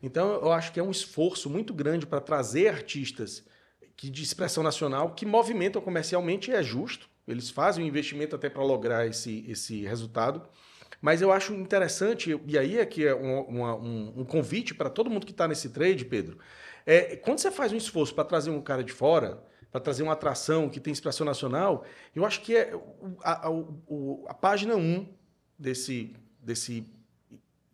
Então, 0.01 0.31
eu 0.41 0.51
acho 0.51 0.71
que 0.71 0.79
é 0.79 0.83
um 0.83 0.89
esforço 0.89 1.51
muito 1.51 1.71
grande 1.71 2.07
para 2.07 2.19
trazer 2.19 2.69
artistas 2.69 3.47
que 3.99 4.09
de 4.09 4.23
expressão 4.23 4.63
nacional 4.63 5.13
que 5.13 5.25
movimentam 5.25 5.81
comercialmente 5.81 6.53
é 6.53 6.63
justo. 6.63 7.09
Eles 7.27 7.49
fazem 7.49 7.83
um 7.83 7.87
investimento 7.87 8.33
até 8.33 8.49
para 8.49 8.63
lograr 8.63 9.05
esse, 9.05 9.43
esse 9.45 9.81
resultado. 9.83 10.41
Mas 11.01 11.21
eu 11.21 11.33
acho 11.33 11.53
interessante, 11.53 12.39
e 12.47 12.57
aí 12.57 12.77
é 12.77 12.85
que 12.85 13.05
é 13.05 13.13
um, 13.13 13.41
uma, 13.41 13.75
um, 13.75 14.13
um 14.21 14.23
convite 14.23 14.73
para 14.73 14.89
todo 14.89 15.09
mundo 15.09 15.25
que 15.25 15.33
está 15.33 15.49
nesse 15.49 15.67
trade, 15.71 16.05
Pedro. 16.05 16.39
É, 16.85 17.17
quando 17.17 17.39
você 17.39 17.51
faz 17.51 17.73
um 17.73 17.75
esforço 17.75 18.15
para 18.15 18.23
trazer 18.23 18.51
um 18.51 18.61
cara 18.61 18.85
de 18.85 18.93
fora, 18.93 19.43
para 19.69 19.81
trazer 19.81 20.03
uma 20.03 20.13
atração 20.13 20.69
que 20.69 20.79
tem 20.79 20.93
expressão 20.93 21.25
nacional, 21.25 21.83
eu 22.15 22.25
acho 22.25 22.39
que 22.39 22.55
é 22.55 22.73
a, 23.21 23.49
a, 23.49 23.51
a 24.27 24.33
página 24.33 24.77
1 24.77 24.79
um 24.79 25.13
desse, 25.57 26.15
desse 26.41 26.87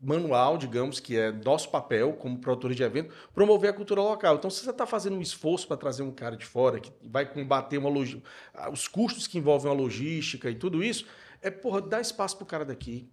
manual, 0.00 0.58
digamos, 0.58 1.00
que 1.00 1.16
é 1.16 1.32
nosso 1.32 1.70
papel 1.70 2.12
como 2.14 2.38
produtores 2.38 2.76
de 2.76 2.82
evento, 2.82 3.14
promover 3.34 3.70
a 3.70 3.72
cultura 3.72 4.00
local. 4.00 4.36
Então, 4.36 4.50
se 4.50 4.62
você 4.62 4.70
está 4.70 4.86
fazendo 4.86 5.16
um 5.16 5.22
esforço 5.22 5.66
para 5.66 5.76
trazer 5.76 6.02
um 6.02 6.12
cara 6.12 6.36
de 6.36 6.44
fora, 6.44 6.78
que 6.78 6.92
vai 7.02 7.24
combater 7.24 7.78
uma 7.78 7.88
log... 7.88 8.22
os 8.70 8.86
custos 8.86 9.26
que 9.26 9.38
envolvem 9.38 9.70
a 9.70 9.74
logística 9.74 10.50
e 10.50 10.54
tudo 10.54 10.82
isso, 10.82 11.06
é, 11.40 11.50
porra, 11.50 11.80
dar 11.80 12.00
espaço 12.00 12.36
para 12.36 12.44
o 12.44 12.46
cara 12.46 12.64
daqui, 12.64 13.10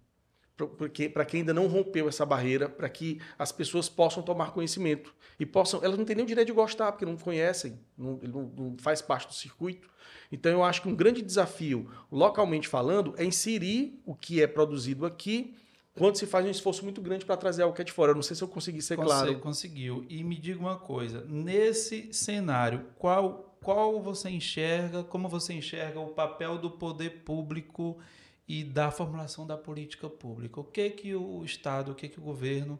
para 1.12 1.24
quem 1.24 1.40
ainda 1.40 1.52
não 1.52 1.66
rompeu 1.66 2.08
essa 2.08 2.24
barreira, 2.24 2.68
para 2.68 2.88
que 2.88 3.20
as 3.38 3.50
pessoas 3.50 3.88
possam 3.88 4.22
tomar 4.22 4.52
conhecimento 4.52 5.14
e 5.38 5.44
possam, 5.44 5.82
elas 5.82 5.98
não 5.98 6.04
têm 6.04 6.14
nem 6.14 6.24
o 6.24 6.28
direito 6.28 6.46
de 6.46 6.52
gostar 6.52 6.92
porque 6.92 7.04
não 7.04 7.16
conhecem, 7.16 7.80
não, 7.98 8.20
não, 8.22 8.52
não, 8.56 8.76
faz 8.78 9.02
parte 9.02 9.26
do 9.26 9.34
circuito. 9.34 9.90
Então 10.30 10.52
eu 10.52 10.62
acho 10.62 10.82
que 10.82 10.88
um 10.88 10.94
grande 10.94 11.22
desafio, 11.22 11.90
localmente 12.10 12.68
falando, 12.68 13.14
é 13.16 13.24
inserir 13.24 14.00
o 14.06 14.14
que 14.14 14.40
é 14.40 14.46
produzido 14.46 15.04
aqui 15.04 15.56
quando 15.96 16.16
se 16.16 16.26
faz 16.26 16.44
um 16.44 16.50
esforço 16.50 16.82
muito 16.82 17.00
grande 17.00 17.24
para 17.24 17.36
trazer 17.36 17.62
algo 17.62 17.74
que 17.74 17.82
é 17.82 17.84
de 17.84 17.92
fora. 17.92 18.10
Eu 18.10 18.16
não 18.16 18.22
sei 18.22 18.34
se 18.34 18.42
eu 18.42 18.48
consegui 18.48 18.82
ser 18.82 18.96
Conse 18.96 19.08
claro. 19.08 19.38
Conseguiu. 19.38 20.04
E 20.08 20.24
me 20.24 20.36
diga 20.36 20.58
uma 20.58 20.76
coisa, 20.76 21.24
nesse 21.28 22.12
cenário, 22.12 22.86
qual 22.98 23.54
qual 23.64 24.02
você 24.02 24.28
enxerga, 24.28 25.02
como 25.02 25.26
você 25.26 25.54
enxerga 25.54 25.98
o 25.98 26.08
papel 26.08 26.58
do 26.58 26.70
poder 26.70 27.22
público 27.22 27.98
e 28.46 28.62
da 28.62 28.90
formulação 28.90 29.46
da 29.46 29.56
política 29.56 30.06
pública? 30.06 30.60
O 30.60 30.64
que 30.64 30.90
que 30.90 31.14
o 31.14 31.42
Estado, 31.42 31.92
o 31.92 31.94
que 31.94 32.06
que 32.06 32.18
o 32.18 32.22
governo 32.22 32.78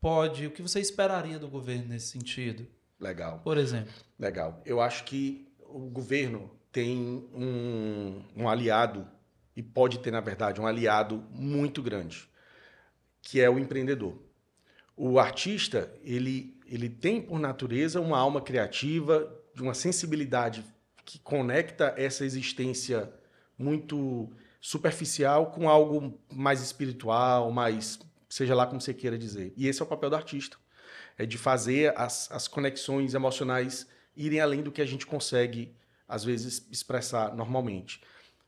pode, 0.00 0.46
o 0.46 0.50
que 0.50 0.62
você 0.62 0.80
esperaria 0.80 1.38
do 1.38 1.46
governo 1.46 1.88
nesse 1.88 2.06
sentido? 2.06 2.66
Legal. 2.98 3.40
Por 3.44 3.58
exemplo. 3.58 3.92
Legal. 4.18 4.62
Eu 4.64 4.80
acho 4.80 5.04
que 5.04 5.46
o 5.68 5.80
governo 5.80 6.50
tem 6.72 7.28
um, 7.34 8.22
um 8.34 8.48
aliado 8.48 9.06
e 9.56 9.62
pode 9.62 9.98
ter, 9.98 10.10
na 10.10 10.20
verdade, 10.20 10.60
um 10.60 10.66
aliado 10.66 11.24
muito 11.30 11.82
grande, 11.82 12.28
que 13.20 13.40
é 13.40 13.48
o 13.48 13.58
empreendedor. 13.58 14.20
O 14.96 15.18
artista, 15.18 15.92
ele, 16.02 16.58
ele 16.66 16.88
tem 16.88 17.20
por 17.20 17.38
natureza 17.38 18.00
uma 18.00 18.18
alma 18.18 18.40
criativa, 18.40 19.38
de 19.54 19.62
uma 19.62 19.74
sensibilidade 19.74 20.64
que 21.04 21.18
conecta 21.18 21.94
essa 21.96 22.24
existência 22.24 23.12
muito 23.58 24.30
superficial 24.60 25.50
com 25.50 25.68
algo 25.68 26.18
mais 26.32 26.62
espiritual, 26.62 27.50
mais 27.50 27.98
seja 28.28 28.54
lá 28.54 28.66
como 28.66 28.80
você 28.80 28.94
queira 28.94 29.18
dizer. 29.18 29.52
E 29.56 29.66
esse 29.66 29.82
é 29.82 29.84
o 29.84 29.88
papel 29.88 30.08
do 30.08 30.16
artista, 30.16 30.56
é 31.18 31.26
de 31.26 31.36
fazer 31.36 31.92
as, 31.98 32.30
as 32.30 32.48
conexões 32.48 33.12
emocionais 33.12 33.86
irem 34.16 34.40
além 34.40 34.62
do 34.62 34.72
que 34.72 34.80
a 34.80 34.86
gente 34.86 35.06
consegue 35.06 35.74
às 36.08 36.24
vezes 36.24 36.66
expressar 36.70 37.34
normalmente 37.34 38.00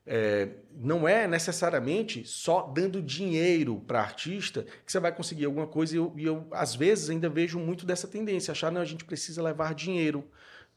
é, 0.06 0.48
não 0.70 1.08
é 1.08 1.26
necessariamente 1.26 2.24
só 2.26 2.62
dando 2.62 3.00
dinheiro 3.00 3.82
para 3.86 4.00
artista 4.00 4.64
que 4.84 4.92
você 4.92 5.00
vai 5.00 5.14
conseguir 5.14 5.46
alguma 5.46 5.66
coisa. 5.66 5.94
E 5.94 5.98
eu, 5.98 6.12
e 6.16 6.24
eu, 6.24 6.46
às 6.50 6.74
vezes, 6.74 7.10
ainda 7.10 7.28
vejo 7.28 7.58
muito 7.58 7.86
dessa 7.86 8.06
tendência, 8.06 8.52
achar 8.52 8.70
que 8.70 8.78
a 8.78 8.84
gente 8.84 9.04
precisa 9.04 9.42
levar 9.42 9.74
dinheiro 9.74 10.24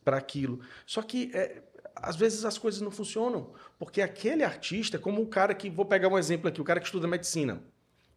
para 0.03 0.17
aquilo. 0.17 0.61
Só 0.85 1.01
que, 1.01 1.31
é, 1.33 1.61
às 1.95 2.15
vezes, 2.15 2.45
as 2.45 2.57
coisas 2.57 2.79
não 2.79 2.91
funcionam, 2.91 3.53
porque 3.77 4.01
aquele 4.01 4.43
artista, 4.43 4.97
como 4.97 5.21
o 5.21 5.27
cara 5.27 5.53
que, 5.53 5.69
vou 5.69 5.85
pegar 5.85 6.07
um 6.07 6.17
exemplo 6.17 6.47
aqui, 6.47 6.61
o 6.61 6.65
cara 6.65 6.79
que 6.79 6.85
estuda 6.85 7.07
medicina, 7.07 7.61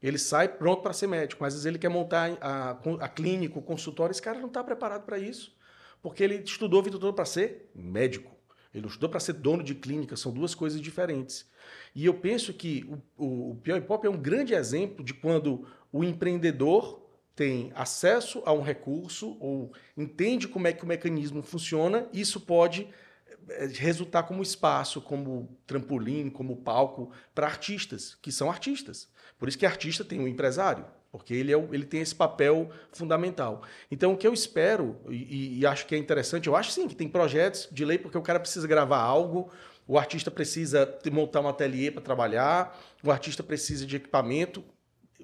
ele 0.00 0.18
sai 0.18 0.48
pronto 0.48 0.82
para 0.82 0.92
ser 0.92 1.08
médico, 1.08 1.42
mas 1.42 1.54
às 1.54 1.60
vezes 1.60 1.66
ele 1.66 1.78
quer 1.78 1.90
montar 1.90 2.38
a, 2.40 2.70
a 3.00 3.08
clínica, 3.08 3.58
o 3.58 3.62
consultório, 3.62 4.12
esse 4.12 4.22
cara 4.22 4.38
não 4.38 4.48
está 4.48 4.62
preparado 4.64 5.04
para 5.04 5.18
isso, 5.18 5.54
porque 6.00 6.22
ele 6.22 6.36
estudou 6.36 6.80
a 6.80 6.82
vida 6.84 6.98
toda 6.98 7.12
para 7.12 7.24
ser 7.24 7.70
médico. 7.74 8.39
Ele 8.72 8.86
estudou 8.86 9.08
para 9.08 9.20
ser 9.20 9.34
dono 9.34 9.62
de 9.62 9.74
clínica, 9.74 10.16
são 10.16 10.32
duas 10.32 10.54
coisas 10.54 10.80
diferentes. 10.80 11.48
E 11.94 12.06
eu 12.06 12.14
penso 12.14 12.54
que 12.54 12.84
o, 13.16 13.24
o, 13.24 13.50
o 13.52 13.82
Pop 13.82 14.06
é 14.06 14.10
um 14.10 14.16
grande 14.16 14.54
exemplo 14.54 15.04
de 15.04 15.12
quando 15.12 15.66
o 15.92 16.04
empreendedor 16.04 17.00
tem 17.34 17.72
acesso 17.74 18.42
a 18.44 18.52
um 18.52 18.60
recurso 18.60 19.36
ou 19.40 19.72
entende 19.96 20.46
como 20.46 20.68
é 20.68 20.72
que 20.72 20.84
o 20.84 20.86
mecanismo 20.86 21.42
funciona, 21.42 22.08
isso 22.12 22.40
pode 22.40 22.88
eh, 23.48 23.66
resultar 23.74 24.24
como 24.24 24.42
espaço, 24.42 25.00
como 25.00 25.58
trampolim, 25.66 26.30
como 26.30 26.56
palco 26.56 27.10
para 27.34 27.46
artistas, 27.46 28.14
que 28.20 28.30
são 28.30 28.50
artistas. 28.50 29.10
Por 29.38 29.48
isso 29.48 29.58
que 29.58 29.66
artista 29.66 30.04
tem 30.04 30.20
um 30.20 30.28
empresário 30.28 30.84
porque 31.10 31.34
ele, 31.34 31.52
é, 31.52 31.56
ele 31.72 31.84
tem 31.84 32.00
esse 32.00 32.14
papel 32.14 32.70
fundamental. 32.92 33.62
Então, 33.90 34.12
o 34.12 34.16
que 34.16 34.26
eu 34.26 34.32
espero, 34.32 35.00
e, 35.08 35.60
e, 35.60 35.66
acho 35.66 35.86
que 35.86 35.94
é 35.94 35.98
interessante, 35.98 36.46
eu 36.46 36.54
acho 36.54 36.70
sim 36.70 36.86
que 36.86 36.94
tem 36.94 37.08
projetos 37.08 37.68
de 37.70 37.84
lei, 37.84 37.98
porque 37.98 38.16
o 38.16 38.22
cara 38.22 38.38
precisa 38.38 38.66
gravar 38.66 39.00
algo, 39.00 39.50
o 39.86 39.98
artista 39.98 40.30
precisa 40.30 40.98
montar 41.10 41.40
um 41.40 41.48
ateliê 41.48 41.90
para 41.90 42.00
trabalhar, 42.00 42.78
o 43.02 43.10
artista 43.10 43.42
precisa 43.42 43.84
de 43.84 43.96
equipamento, 43.96 44.64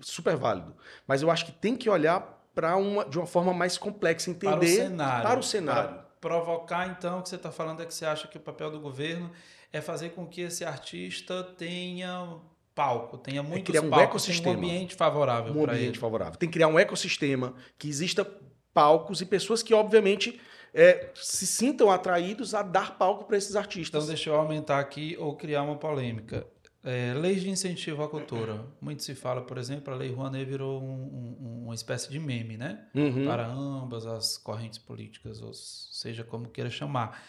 super 0.00 0.36
válido. 0.36 0.74
Mas 1.06 1.22
eu 1.22 1.30
acho 1.30 1.46
que 1.46 1.52
tem 1.52 1.76
que 1.76 1.88
olhar 1.88 2.36
para 2.52 2.76
uma 2.76 3.04
de 3.04 3.18
uma 3.18 3.26
forma 3.26 3.52
mais 3.52 3.78
complexa, 3.78 4.30
entender 4.30 4.56
para 4.56 4.64
o 4.64 4.88
cenário. 4.88 5.22
Para 5.22 5.40
o 5.40 5.42
cenário. 5.42 5.88
Para 5.90 6.06
provocar, 6.20 6.88
então, 6.88 7.20
o 7.20 7.22
que 7.22 7.28
você 7.28 7.36
está 7.36 7.52
falando 7.52 7.82
é 7.82 7.86
que 7.86 7.94
você 7.94 8.06
acha 8.06 8.26
que 8.26 8.38
o 8.38 8.40
papel 8.40 8.70
do 8.70 8.80
governo 8.80 9.30
é 9.72 9.80
fazer 9.80 10.10
com 10.10 10.26
que 10.26 10.40
esse 10.40 10.64
artista 10.64 11.44
tenha 11.56 12.40
palco, 12.76 13.16
tenha 13.16 13.42
muitos 13.42 13.74
é 13.74 13.78
criar 13.78 13.80
um 13.80 13.90
palcos, 13.90 14.28
ecossistema, 14.28 14.54
um 14.54 14.58
ambiente 14.58 14.94
favorável 14.94 15.54
um 15.54 15.64
ambiente 15.64 15.82
ele. 15.82 15.98
favorável. 15.98 16.38
Tem 16.38 16.46
que 16.46 16.52
criar 16.52 16.68
um 16.68 16.78
ecossistema 16.78 17.54
que 17.78 17.88
exista 17.88 18.30
palcos 18.74 19.22
e 19.22 19.26
pessoas 19.26 19.62
que 19.62 19.72
obviamente 19.72 20.38
é, 20.74 21.10
se 21.14 21.46
sintam 21.46 21.90
atraídos 21.90 22.54
a 22.54 22.62
dar 22.62 22.98
palco 22.98 23.24
para 23.24 23.38
esses 23.38 23.56
artistas. 23.56 24.04
Então 24.04 24.06
deixa 24.06 24.28
eu 24.28 24.36
aumentar 24.36 24.78
aqui 24.78 25.16
ou 25.18 25.34
criar 25.34 25.62
uma 25.62 25.76
polêmica. 25.76 26.46
É, 26.84 27.14
leis 27.14 27.40
de 27.40 27.48
incentivo 27.48 28.02
à 28.02 28.08
cultura. 28.08 28.64
Muito 28.80 29.02
se 29.02 29.14
fala, 29.14 29.40
por 29.40 29.58
exemplo, 29.58 29.92
a 29.92 29.96
Lei 29.96 30.12
Rouanet 30.12 30.44
virou 30.44 30.80
um, 30.80 31.36
um, 31.40 31.62
uma 31.64 31.74
espécie 31.74 32.08
de 32.10 32.20
meme, 32.20 32.56
né? 32.56 32.86
Uhum. 32.94 33.24
Para 33.24 33.44
ambas 33.44 34.06
as 34.06 34.36
correntes 34.36 34.78
políticas, 34.78 35.42
ou 35.42 35.52
seja 35.52 36.22
como 36.22 36.48
queira 36.48 36.70
chamar. 36.70 37.20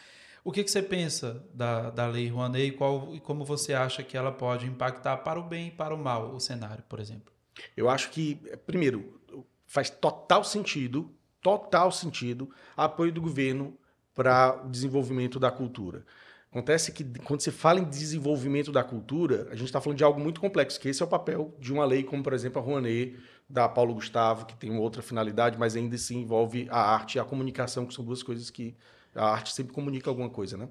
O 0.48 0.52
que, 0.54 0.64
que 0.64 0.72
você 0.72 0.82
pensa 0.82 1.46
da, 1.54 1.90
da 1.90 2.08
Lei 2.08 2.30
Rouanet 2.30 2.68
e, 2.68 2.72
qual, 2.72 3.14
e 3.14 3.20
como 3.20 3.44
você 3.44 3.74
acha 3.74 4.02
que 4.02 4.16
ela 4.16 4.32
pode 4.32 4.66
impactar 4.66 5.18
para 5.18 5.38
o 5.38 5.44
bem 5.44 5.68
e 5.68 5.72
para 5.72 5.94
o 5.94 5.98
mal 5.98 6.34
o 6.34 6.40
cenário, 6.40 6.82
por 6.88 7.02
exemplo? 7.02 7.34
Eu 7.76 7.90
acho 7.90 8.10
que, 8.12 8.36
primeiro, 8.66 9.20
faz 9.66 9.90
total 9.90 10.46
sentido, 10.46 11.12
total 11.42 11.92
sentido, 11.92 12.50
apoio 12.78 13.12
do 13.12 13.20
governo 13.20 13.78
para 14.16 14.62
o 14.64 14.70
desenvolvimento 14.70 15.38
da 15.38 15.52
cultura. 15.52 16.06
Acontece 16.50 16.94
que 16.94 17.04
quando 17.26 17.42
se 17.42 17.52
fala 17.52 17.82
em 17.82 17.84
desenvolvimento 17.84 18.72
da 18.72 18.86
cultura, 18.86 19.50
a 19.52 19.56
gente 19.56 19.66
está 19.66 19.82
falando 19.82 19.98
de 19.98 20.06
algo 20.06 20.18
muito 20.18 20.40
complexo, 20.40 20.80
que 20.80 20.88
esse 20.88 21.04
é 21.04 21.06
o 21.06 21.10
papel 21.10 21.54
de 21.60 21.74
uma 21.74 21.84
lei 21.84 22.04
como, 22.04 22.24
por 22.24 22.32
exemplo, 22.32 22.62
a 22.62 22.64
Rouanet, 22.64 23.20
da 23.50 23.68
Paulo 23.68 23.94
Gustavo, 23.94 24.46
que 24.46 24.56
tem 24.56 24.78
outra 24.78 25.02
finalidade, 25.02 25.58
mas 25.58 25.76
ainda 25.76 25.96
assim 25.96 26.22
envolve 26.22 26.70
a 26.70 26.80
arte 26.80 27.16
e 27.16 27.20
a 27.20 27.26
comunicação, 27.26 27.86
que 27.86 27.94
são 27.94 28.06
duas 28.06 28.24
coisas 28.24 28.50
que 28.50 28.78
a 29.16 29.26
arte 29.26 29.54
sempre 29.54 29.74
comunica 29.74 30.10
alguma 30.10 30.30
coisa, 30.30 30.58
né? 30.58 30.68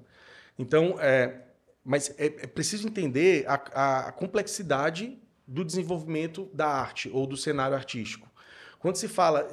Então, 0.57 0.97
é, 0.99 1.41
mas 1.83 2.09
é, 2.17 2.25
é 2.25 2.47
preciso 2.47 2.87
entender 2.87 3.45
a, 3.47 4.07
a, 4.07 4.11
complexidade 4.11 5.17
do 5.47 5.63
desenvolvimento 5.63 6.49
da 6.53 6.67
arte 6.67 7.09
ou 7.13 7.25
do 7.25 7.37
cenário 7.37 7.75
artístico. 7.75 8.27
Quando 8.79 8.97
se 8.97 9.07
fala 9.07 9.47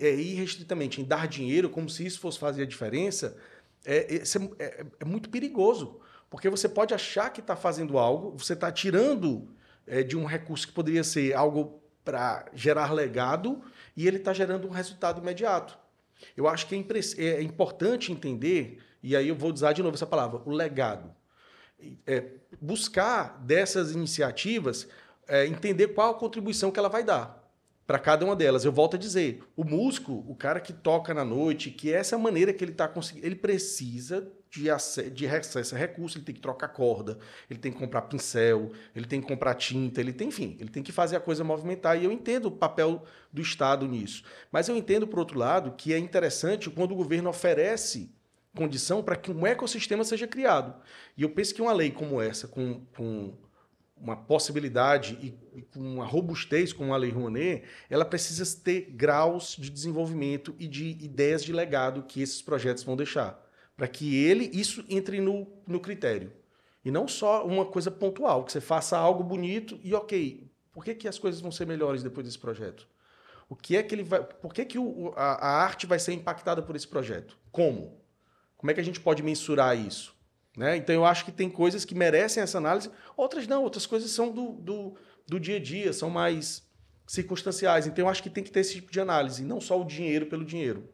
é, 0.00 0.14
irrestritamente 0.14 1.00
em 1.00 1.04
dar 1.04 1.26
dinheiro, 1.26 1.68
como 1.68 1.88
se 1.88 2.06
isso 2.06 2.20
fosse 2.20 2.38
fazer 2.38 2.62
a 2.62 2.66
diferença, 2.66 3.36
é, 3.84 4.16
é, 4.16 4.22
é, 4.58 4.86
é 5.00 5.04
muito 5.04 5.28
perigoso. 5.30 6.00
Porque 6.30 6.48
você 6.48 6.68
pode 6.68 6.94
achar 6.94 7.30
que 7.30 7.40
está 7.40 7.56
fazendo 7.56 7.98
algo, 7.98 8.38
você 8.38 8.52
está 8.52 8.70
tirando 8.70 9.48
é, 9.86 10.02
de 10.02 10.16
um 10.16 10.24
recurso 10.24 10.68
que 10.68 10.72
poderia 10.72 11.02
ser 11.02 11.34
algo 11.34 11.82
para 12.04 12.46
gerar 12.54 12.92
legado 12.92 13.60
e 13.96 14.06
ele 14.06 14.18
está 14.18 14.32
gerando 14.32 14.68
um 14.68 14.70
resultado 14.70 15.20
imediato. 15.20 15.76
Eu 16.36 16.48
acho 16.48 16.66
que 16.66 16.74
é, 16.74 17.24
é, 17.24 17.42
importante 17.42 18.12
entender, 18.12 18.78
e 19.02 19.16
aí 19.16 19.28
eu 19.28 19.34
vou 19.34 19.52
usar 19.52 19.72
de 19.72 19.82
novo 19.82 19.94
essa 19.94 20.06
palavra, 20.06 20.40
o 20.44 20.50
legado. 20.50 21.14
É, 22.06 22.24
buscar 22.60 23.38
dessas 23.42 23.92
iniciativas 23.92 24.86
é, 25.26 25.46
entender 25.46 25.88
qual 25.88 26.10
a 26.10 26.14
contribuição 26.14 26.70
que 26.70 26.78
ela 26.78 26.88
vai 26.88 27.02
dar 27.02 27.39
para 27.90 27.98
cada 27.98 28.24
uma 28.24 28.36
delas. 28.36 28.64
Eu 28.64 28.70
volto 28.70 28.94
a 28.94 28.98
dizer, 29.00 29.42
o 29.56 29.64
músico, 29.64 30.24
o 30.28 30.32
cara 30.36 30.60
que 30.60 30.72
toca 30.72 31.12
na 31.12 31.24
noite, 31.24 31.72
que 31.72 31.92
essa 31.92 32.14
é 32.14 32.16
a 32.16 32.22
maneira 32.22 32.52
que 32.52 32.62
ele 32.62 32.70
está 32.70 32.86
conseguindo, 32.86 33.26
ele 33.26 33.34
precisa 33.34 34.30
de, 34.48 34.68
de 35.10 35.26
acesso 35.26 35.74
a 35.74 35.78
recurso, 35.78 36.16
ele 36.16 36.24
tem 36.24 36.32
que 36.32 36.40
trocar 36.40 36.68
corda, 36.68 37.18
ele 37.50 37.58
tem 37.58 37.72
que 37.72 37.78
comprar 37.80 38.02
pincel, 38.02 38.70
ele 38.94 39.06
tem 39.06 39.20
que 39.20 39.26
comprar 39.26 39.54
tinta, 39.54 40.00
ele 40.00 40.12
tem, 40.12 40.28
enfim, 40.28 40.56
ele 40.60 40.68
tem 40.68 40.84
que 40.84 40.92
fazer 40.92 41.16
a 41.16 41.20
coisa 41.20 41.42
movimentar. 41.42 42.00
E 42.00 42.04
eu 42.04 42.12
entendo 42.12 42.46
o 42.46 42.52
papel 42.52 43.02
do 43.32 43.42
Estado 43.42 43.88
nisso. 43.88 44.22
Mas 44.52 44.68
eu 44.68 44.76
entendo, 44.76 45.04
por 45.04 45.18
outro 45.18 45.36
lado, 45.36 45.72
que 45.72 45.92
é 45.92 45.98
interessante 45.98 46.70
quando 46.70 46.92
o 46.92 46.96
governo 46.96 47.28
oferece 47.28 48.14
condição 48.54 49.02
para 49.02 49.16
que 49.16 49.32
um 49.32 49.44
ecossistema 49.44 50.04
seja 50.04 50.28
criado. 50.28 50.80
E 51.16 51.24
eu 51.24 51.30
penso 51.30 51.52
que 51.52 51.60
uma 51.60 51.72
lei 51.72 51.90
como 51.90 52.22
essa, 52.22 52.46
com, 52.46 52.84
com 52.96 53.34
uma 54.00 54.16
possibilidade 54.16 55.18
e, 55.22 55.62
com 55.62 55.80
uma 55.80 56.06
robustez 56.06 56.72
como 56.72 56.94
a 56.94 56.96
Lei 56.96 57.10
Rouanet, 57.10 57.64
ela 57.88 58.04
precisa 58.04 58.44
ter 58.60 58.90
graus 58.90 59.56
de 59.58 59.70
desenvolvimento 59.70 60.54
e 60.58 60.66
de 60.66 60.90
ideias 60.90 61.44
de 61.44 61.52
legado 61.52 62.02
que 62.02 62.22
esses 62.22 62.40
projetos 62.40 62.82
vão 62.82 62.96
deixar 62.96 63.46
para 63.80 63.88
que 63.88 64.14
ele 64.14 64.50
isso 64.52 64.84
entre 64.90 65.22
no, 65.22 65.46
no 65.66 65.80
critério. 65.80 66.30
E 66.84 66.90
não 66.90 67.08
só 67.08 67.46
uma 67.46 67.64
coisa 67.64 67.90
pontual, 67.90 68.44
que 68.44 68.52
você 68.52 68.60
faça 68.60 68.98
algo 68.98 69.24
bonito 69.24 69.80
e 69.82 69.94
ok, 69.94 70.52
por 70.70 70.84
que, 70.84 70.94
que 70.94 71.08
as 71.08 71.18
coisas 71.18 71.40
vão 71.40 71.50
ser 71.50 71.66
melhores 71.66 72.02
depois 72.02 72.26
desse 72.26 72.38
projeto? 72.38 72.86
O 73.48 73.56
que 73.56 73.78
é 73.78 73.82
que 73.82 73.94
ele 73.94 74.02
vai. 74.02 74.22
Por 74.22 74.52
que, 74.52 74.66
que 74.66 74.78
o, 74.78 75.14
a, 75.16 75.32
a 75.32 75.62
arte 75.62 75.86
vai 75.86 75.98
ser 75.98 76.12
impactada 76.12 76.60
por 76.60 76.76
esse 76.76 76.86
projeto? 76.86 77.38
Como? 77.50 77.98
Como 78.54 78.70
é 78.70 78.74
que 78.74 78.80
a 78.80 78.84
gente 78.84 79.00
pode 79.00 79.22
mensurar 79.22 79.74
isso? 79.74 80.14
Né? 80.56 80.76
Então 80.76 80.94
eu 80.94 81.04
acho 81.04 81.24
que 81.24 81.32
tem 81.32 81.48
coisas 81.48 81.84
que 81.84 81.94
merecem 81.94 82.42
essa 82.42 82.58
análise, 82.58 82.90
outras 83.16 83.46
não, 83.46 83.62
outras 83.62 83.86
coisas 83.86 84.10
são 84.10 84.32
do, 84.32 84.52
do, 84.52 84.96
do 85.26 85.38
dia 85.38 85.56
a 85.56 85.60
dia, 85.60 85.92
são 85.92 86.10
mais 86.10 86.68
circunstanciais. 87.06 87.86
Então 87.86 88.04
eu 88.04 88.08
acho 88.08 88.22
que 88.22 88.30
tem 88.30 88.42
que 88.42 88.50
ter 88.50 88.60
esse 88.60 88.74
tipo 88.74 88.90
de 88.90 89.00
análise, 89.00 89.44
não 89.44 89.60
só 89.60 89.80
o 89.80 89.84
dinheiro 89.84 90.26
pelo 90.26 90.44
dinheiro. 90.44 90.88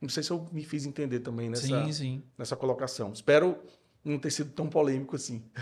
Não 0.00 0.08
sei 0.08 0.22
se 0.22 0.30
eu 0.30 0.48
me 0.52 0.64
fiz 0.64 0.86
entender 0.86 1.20
também 1.20 1.50
nessa, 1.50 1.66
sim, 1.66 1.92
sim. 1.92 2.22
nessa 2.36 2.54
colocação. 2.54 3.12
Espero 3.12 3.58
não 4.04 4.18
ter 4.18 4.30
sido 4.30 4.52
tão 4.52 4.68
polêmico 4.68 5.16
assim. 5.16 5.44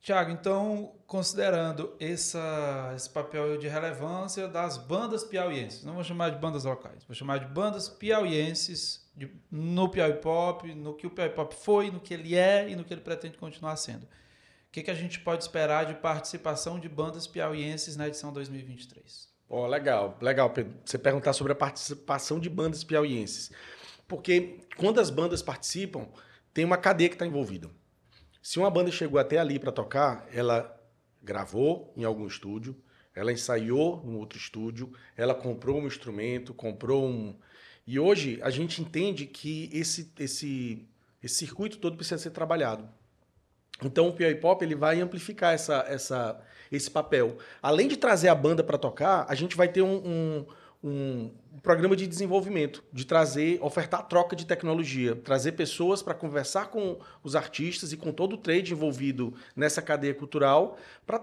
Tiago, 0.00 0.30
então, 0.30 0.94
considerando 1.06 1.96
essa, 1.98 2.92
esse 2.94 3.08
papel 3.08 3.56
de 3.56 3.66
relevância 3.66 4.46
das 4.46 4.76
bandas 4.76 5.24
piauienses, 5.24 5.82
não 5.82 5.94
vou 5.94 6.04
chamar 6.04 6.28
de 6.30 6.38
bandas 6.38 6.64
locais, 6.64 7.02
vou 7.04 7.14
chamar 7.14 7.38
de 7.38 7.46
bandas 7.46 7.88
piauienses 7.88 9.03
de, 9.16 9.30
no 9.50 9.88
Piauí 9.88 10.14
Pop, 10.14 10.72
no 10.74 10.94
que 10.94 11.06
o 11.06 11.10
Piauí 11.10 11.30
Pop 11.30 11.54
foi, 11.54 11.90
no 11.90 12.00
que 12.00 12.14
ele 12.14 12.34
é 12.34 12.68
e 12.68 12.76
no 12.76 12.84
que 12.84 12.92
ele 12.92 13.00
pretende 13.00 13.38
continuar 13.38 13.76
sendo. 13.76 14.04
O 14.04 14.08
que, 14.72 14.82
que 14.82 14.90
a 14.90 14.94
gente 14.94 15.20
pode 15.20 15.42
esperar 15.42 15.86
de 15.86 15.94
participação 15.94 16.80
de 16.80 16.88
bandas 16.88 17.26
piauienses 17.26 17.96
na 17.96 18.08
edição 18.08 18.32
2023? 18.32 19.32
Oh, 19.48 19.66
legal, 19.66 20.18
legal, 20.20 20.50
Pedro. 20.50 20.74
Você 20.84 20.98
perguntar 20.98 21.32
sobre 21.32 21.52
a 21.52 21.56
participação 21.56 22.40
de 22.40 22.50
bandas 22.50 22.82
piauienses. 22.82 23.52
Porque 24.08 24.60
quando 24.76 25.00
as 25.00 25.10
bandas 25.10 25.42
participam, 25.42 26.08
tem 26.52 26.64
uma 26.64 26.76
cadeia 26.76 27.08
que 27.08 27.14
está 27.14 27.26
envolvida. 27.26 27.70
Se 28.42 28.58
uma 28.58 28.70
banda 28.70 28.90
chegou 28.90 29.18
até 29.18 29.38
ali 29.38 29.58
para 29.58 29.72
tocar, 29.72 30.26
ela 30.32 30.74
gravou 31.22 31.92
em 31.96 32.04
algum 32.04 32.26
estúdio, 32.26 32.76
ela 33.14 33.32
ensaiou 33.32 34.02
em 34.04 34.14
outro 34.14 34.38
estúdio, 34.38 34.92
ela 35.16 35.34
comprou 35.34 35.80
um 35.80 35.86
instrumento, 35.86 36.52
comprou 36.52 37.06
um. 37.06 37.38
E 37.86 37.98
hoje 37.98 38.38
a 38.42 38.50
gente 38.50 38.80
entende 38.80 39.26
que 39.26 39.68
esse, 39.72 40.12
esse, 40.18 40.86
esse 41.22 41.34
circuito 41.34 41.78
todo 41.78 41.96
precisa 41.96 42.18
ser 42.18 42.30
trabalhado. 42.30 42.88
Então 43.82 44.08
o 44.08 44.12
Piauí 44.12 44.34
Pop 44.36 44.64
ele 44.64 44.74
vai 44.74 45.00
amplificar 45.00 45.52
essa, 45.52 45.84
essa, 45.88 46.40
esse 46.70 46.90
papel. 46.90 47.38
Além 47.62 47.88
de 47.88 47.96
trazer 47.96 48.28
a 48.28 48.34
banda 48.34 48.62
para 48.62 48.78
tocar, 48.78 49.26
a 49.28 49.34
gente 49.34 49.56
vai 49.56 49.68
ter 49.68 49.82
um, 49.82 49.96
um, 49.96 50.46
um, 50.82 51.30
programa 51.62 51.96
de 51.96 52.06
desenvolvimento, 52.06 52.84
de 52.92 53.04
trazer, 53.04 53.58
ofertar 53.62 54.06
troca 54.06 54.36
de 54.36 54.46
tecnologia, 54.46 55.16
trazer 55.16 55.52
pessoas 55.52 56.02
para 56.02 56.14
conversar 56.14 56.68
com 56.68 56.98
os 57.22 57.34
artistas 57.34 57.92
e 57.92 57.96
com 57.96 58.12
todo 58.12 58.34
o 58.34 58.38
trade 58.38 58.72
envolvido 58.72 59.34
nessa 59.56 59.82
cadeia 59.82 60.14
cultural 60.14 60.78
para 61.06 61.22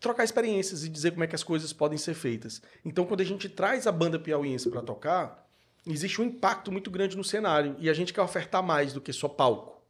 trocar 0.00 0.24
experiências 0.24 0.84
e 0.84 0.88
dizer 0.88 1.10
como 1.10 1.24
é 1.24 1.26
que 1.26 1.34
as 1.34 1.42
coisas 1.42 1.72
podem 1.72 1.98
ser 1.98 2.14
feitas. 2.14 2.62
Então, 2.84 3.04
quando 3.04 3.20
a 3.20 3.24
gente 3.24 3.48
traz 3.48 3.86
a 3.86 3.92
banda 3.92 4.18
piauiense 4.18 4.70
para 4.70 4.82
tocar, 4.82 5.43
existe 5.86 6.20
um 6.20 6.24
impacto 6.24 6.72
muito 6.72 6.90
grande 6.90 7.16
no 7.16 7.24
cenário 7.24 7.76
e 7.78 7.90
a 7.90 7.94
gente 7.94 8.12
quer 8.12 8.22
ofertar 8.22 8.62
mais 8.62 8.92
do 8.92 9.00
que 9.00 9.12
só 9.12 9.28
palco 9.28 9.82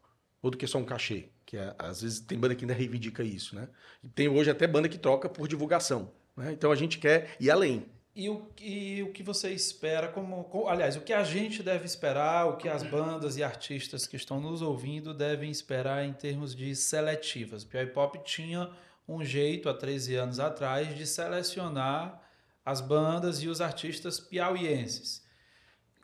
ou 0.42 0.50
do 0.50 0.56
que 0.56 0.66
só 0.66 0.78
um 0.78 0.84
cachê 0.84 1.30
que 1.54 1.56
é, 1.56 1.74
às 1.78 2.02
vezes 2.02 2.20
tem 2.20 2.38
banda 2.38 2.54
que 2.54 2.64
ainda 2.64 2.74
reivindica 2.74 3.22
isso, 3.22 3.54
né? 3.54 3.68
E 4.02 4.08
tem 4.08 4.28
hoje 4.28 4.50
até 4.50 4.66
banda 4.66 4.88
que 4.88 4.98
troca 4.98 5.28
por 5.28 5.46
divulgação, 5.46 6.10
né? 6.36 6.52
Então 6.52 6.72
a 6.72 6.74
gente 6.74 6.98
quer 6.98 7.36
ir 7.38 7.50
além. 7.50 7.86
E 8.16 8.28
o, 8.28 8.48
e 8.60 9.02
o 9.02 9.12
que 9.12 9.22
você 9.22 9.50
espera, 9.50 10.08
como, 10.08 10.68
aliás, 10.68 10.96
o 10.96 11.00
que 11.00 11.12
a 11.12 11.24
gente 11.24 11.62
deve 11.62 11.84
esperar, 11.84 12.46
o 12.46 12.56
que 12.56 12.68
as 12.68 12.84
bandas 12.84 13.36
e 13.36 13.42
artistas 13.42 14.06
que 14.06 14.16
estão 14.16 14.40
nos 14.40 14.62
ouvindo 14.62 15.12
devem 15.12 15.50
esperar 15.50 16.04
em 16.04 16.12
termos 16.12 16.54
de 16.54 16.76
seletivas? 16.76 17.64
Piauí 17.64 17.88
Pop 17.88 18.18
tinha 18.24 18.70
um 19.06 19.24
jeito 19.24 19.68
há 19.68 19.74
13 19.74 20.14
anos 20.14 20.38
atrás 20.38 20.96
de 20.96 21.06
selecionar 21.06 22.22
as 22.64 22.80
bandas 22.80 23.42
e 23.42 23.48
os 23.48 23.60
artistas 23.60 24.20
piauienses 24.20 25.23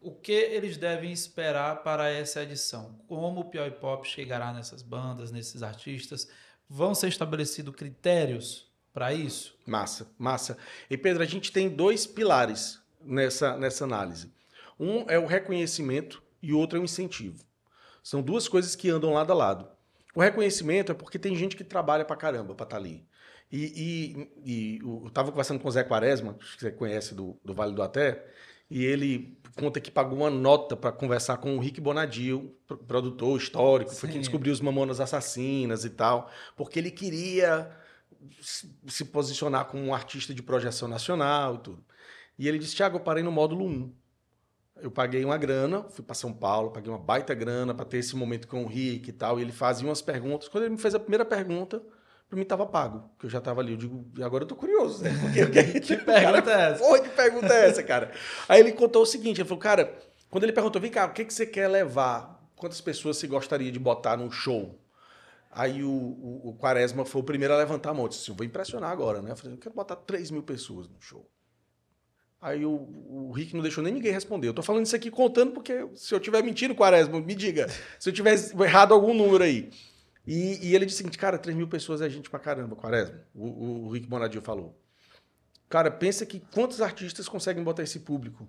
o 0.01 0.13
que 0.13 0.33
eles 0.33 0.77
devem 0.77 1.13
esperar 1.13 1.83
para 1.83 2.09
essa 2.09 2.43
edição? 2.43 2.99
Como 3.07 3.41
o 3.41 3.45
Piauí 3.45 3.71
Pop 3.71 4.09
chegará 4.09 4.53
nessas 4.53 4.83
bandas, 4.83 5.31
nesses 5.31 5.63
artistas? 5.63 6.29
Vão 6.69 6.95
ser 6.95 7.09
estabelecidos 7.09 7.75
critérios 7.75 8.71
para 8.95 9.13
isso? 9.13 9.59
Massa, 9.67 10.11
massa. 10.19 10.57
E 10.89 10.97
Pedro, 10.97 11.23
a 11.23 11.27
gente 11.27 11.53
tem 11.53 11.69
dois 11.69 12.07
pilares 12.07 12.81
nessa, 13.01 13.57
nessa 13.57 13.85
análise. 13.85 14.33
Um 14.79 15.05
é 15.09 15.19
o 15.19 15.27
reconhecimento 15.27 16.23
e 16.43 16.53
o 16.53 16.59
outro 16.59 16.79
é 16.79 16.81
o 16.81 16.85
incentivo. 16.85 17.45
São 18.03 18.23
duas 18.23 18.49
coisas 18.49 18.75
que 18.75 18.89
andam 18.89 19.13
lado 19.13 19.31
a 19.33 19.35
lado. 19.35 19.69
O 20.15 20.21
reconhecimento 20.21 20.91
é 20.91 20.95
porque 20.95 21.19
tem 21.19 21.37
gente 21.37 21.57
que 21.57 21.63
trabalha 21.63 22.05
para 22.05 22.17
caramba 22.17 22.55
para 22.55 22.65
estar 22.65 22.77
tá 22.77 22.83
ali. 22.83 23.07
E, 23.53 24.31
e, 24.45 24.79
e 24.79 24.79
eu 24.79 25.09
estava 25.09 25.31
conversando 25.31 25.61
com 25.61 25.69
o 25.69 25.71
Zé 25.71 25.83
Quaresma, 25.83 26.35
que 26.35 26.61
você 26.61 26.71
conhece 26.71 27.15
do, 27.15 27.39
do 27.45 27.53
Vale 27.53 27.75
do 27.75 27.83
Até, 27.83 28.25
e 28.71 28.85
ele 28.85 29.37
conta 29.59 29.81
que 29.81 29.91
pagou 29.91 30.19
uma 30.19 30.31
nota 30.31 30.77
para 30.77 30.93
conversar 30.93 31.37
com 31.39 31.57
o 31.57 31.61
Rick 31.61 31.81
Bonadio, 31.81 32.55
produtor 32.87 33.37
histórico, 33.39 33.91
Sim. 33.91 33.97
foi 33.97 34.09
quem 34.11 34.21
descobriu 34.21 34.53
os 34.53 34.61
Mamonas 34.61 35.01
Assassinas 35.01 35.85
e 35.85 35.91
tal, 35.91 36.31
porque 36.57 36.79
ele 36.79 36.91
queria 36.91 37.71
se 38.87 39.05
posicionar 39.07 39.67
como 39.67 39.83
um 39.83 39.95
artista 39.95 40.35
de 40.35 40.43
projeção 40.43 40.89
nacional 40.89 41.57
e 41.57 41.59
tudo. 41.59 41.85
E 42.39 42.49
ele 42.49 42.59
disse: 42.59 42.75
Tiago, 42.75 42.97
eu 42.97 43.01
parei 43.01 43.23
no 43.23 43.33
módulo 43.33 43.67
1. 43.67 43.93
Eu 44.83 44.91
paguei 44.91 45.23
uma 45.25 45.37
grana, 45.37 45.85
fui 45.91 46.03
para 46.03 46.15
São 46.15 46.33
Paulo, 46.33 46.71
paguei 46.71 46.91
uma 46.91 46.99
baita 46.99 47.35
grana 47.35 47.75
para 47.75 47.85
ter 47.85 47.99
esse 47.99 48.17
momento 48.17 48.49
com 48.49 48.65
o 48.65 48.67
Rick 48.67 49.11
e 49.11 49.13
tal. 49.13 49.39
E 49.39 49.43
ele 49.43 49.53
fazia 49.53 49.87
umas 49.87 50.01
perguntas. 50.01 50.49
Quando 50.49 50.65
ele 50.65 50.73
me 50.73 50.81
fez 50.81 50.95
a 50.95 50.99
primeira 50.99 51.25
pergunta, 51.25 51.83
para 52.31 52.37
mim 52.37 52.43
estava 52.43 52.64
pago, 52.64 53.11
que 53.19 53.27
eu 53.27 53.31
já 53.31 53.38
estava 53.38 53.61
ali. 53.61 53.73
Eu 53.73 53.77
digo, 53.77 54.07
e 54.16 54.23
agora 54.23 54.45
eu 54.45 54.49
tô 54.49 54.55
curioso, 54.55 55.03
né? 55.03 55.11
Porque, 55.43 55.64
que, 55.64 55.81
que 55.83 55.97
pergunta 55.97 56.43
cara, 56.43 56.62
é 56.62 56.73
essa? 56.73 56.85
Oi, 56.85 57.01
que 57.01 57.09
pergunta 57.09 57.53
é 57.53 57.69
essa, 57.69 57.83
cara? 57.83 58.12
Aí 58.49 58.61
ele 58.61 58.71
contou 58.71 59.03
o 59.03 59.07
seguinte: 59.07 59.40
ele 59.40 59.49
falou, 59.49 59.61
cara, 59.61 59.99
quando 60.31 60.45
ele 60.45 60.53
perguntou, 60.53 60.81
vem 60.81 60.93
cá, 60.93 61.07
o 61.07 61.12
que, 61.12 61.25
que 61.25 61.35
você 61.35 61.45
quer 61.45 61.66
levar? 61.66 62.40
Quantas 62.55 62.81
pessoas 62.81 63.16
você 63.16 63.27
gostaria 63.27 63.73
de 63.73 63.81
botar 63.81 64.16
num 64.16 64.31
show? 64.31 64.79
Aí 65.51 65.83
o, 65.83 65.90
o, 65.90 66.51
o 66.51 66.57
Quaresma 66.57 67.05
foi 67.05 67.21
o 67.21 67.25
primeiro 67.25 67.53
a 67.53 67.57
levantar 67.57 67.90
a 67.90 67.95
mão. 67.95 68.05
Eu 68.05 68.11
disse, 68.11 68.31
vou 68.31 68.47
impressionar 68.47 68.93
agora, 68.93 69.21
né? 69.21 69.33
Eu 69.33 69.37
falei, 69.37 69.57
eu 69.57 69.59
quero 69.59 69.75
botar 69.75 69.97
3 69.97 70.31
mil 70.31 70.45
pessoas 70.45 70.88
no 70.88 71.01
show. 71.01 71.29
Aí 72.40 72.64
o, 72.64 72.71
o 72.71 73.33
Rick 73.33 73.55
não 73.55 73.61
deixou 73.61 73.83
nem 73.83 73.93
ninguém 73.93 74.12
responder. 74.12 74.47
Eu 74.47 74.55
tô 74.55 74.62
falando 74.62 74.87
isso 74.87 74.95
aqui 74.95 75.11
contando 75.11 75.51
porque 75.51 75.85
se 75.97 76.14
eu 76.14 76.21
tiver 76.21 76.45
mentindo, 76.45 76.77
Quaresma, 76.77 77.21
me 77.21 77.35
diga. 77.35 77.69
Se 77.99 78.09
eu 78.09 78.12
tiver 78.12 78.37
errado 78.61 78.95
algum 78.95 79.12
número 79.12 79.43
aí. 79.43 79.69
E, 80.27 80.69
e 80.69 80.75
ele 80.75 80.87
disse 80.87 80.97
o 80.97 80.99
seguinte, 80.99 81.19
cara, 81.19 81.39
3 81.39 81.57
mil 81.57 81.69
pessoas 81.69 82.01
é 82.01 82.09
gente 82.09 82.29
pra 82.29 82.39
caramba, 82.39 82.77
Quaresma. 82.77 83.21
O, 83.35 83.47
o, 83.47 83.87
o 83.87 83.91
Rick 83.91 84.07
Bonadio 84.07 84.41
falou. 84.43 84.79
Cara, 85.69 85.91
pensa 85.91 86.27
que 86.27 86.41
quantos 86.53 86.81
artistas 86.81 87.29
conseguem 87.29 87.63
botar 87.63 87.83
esse 87.83 88.01
público 88.01 88.49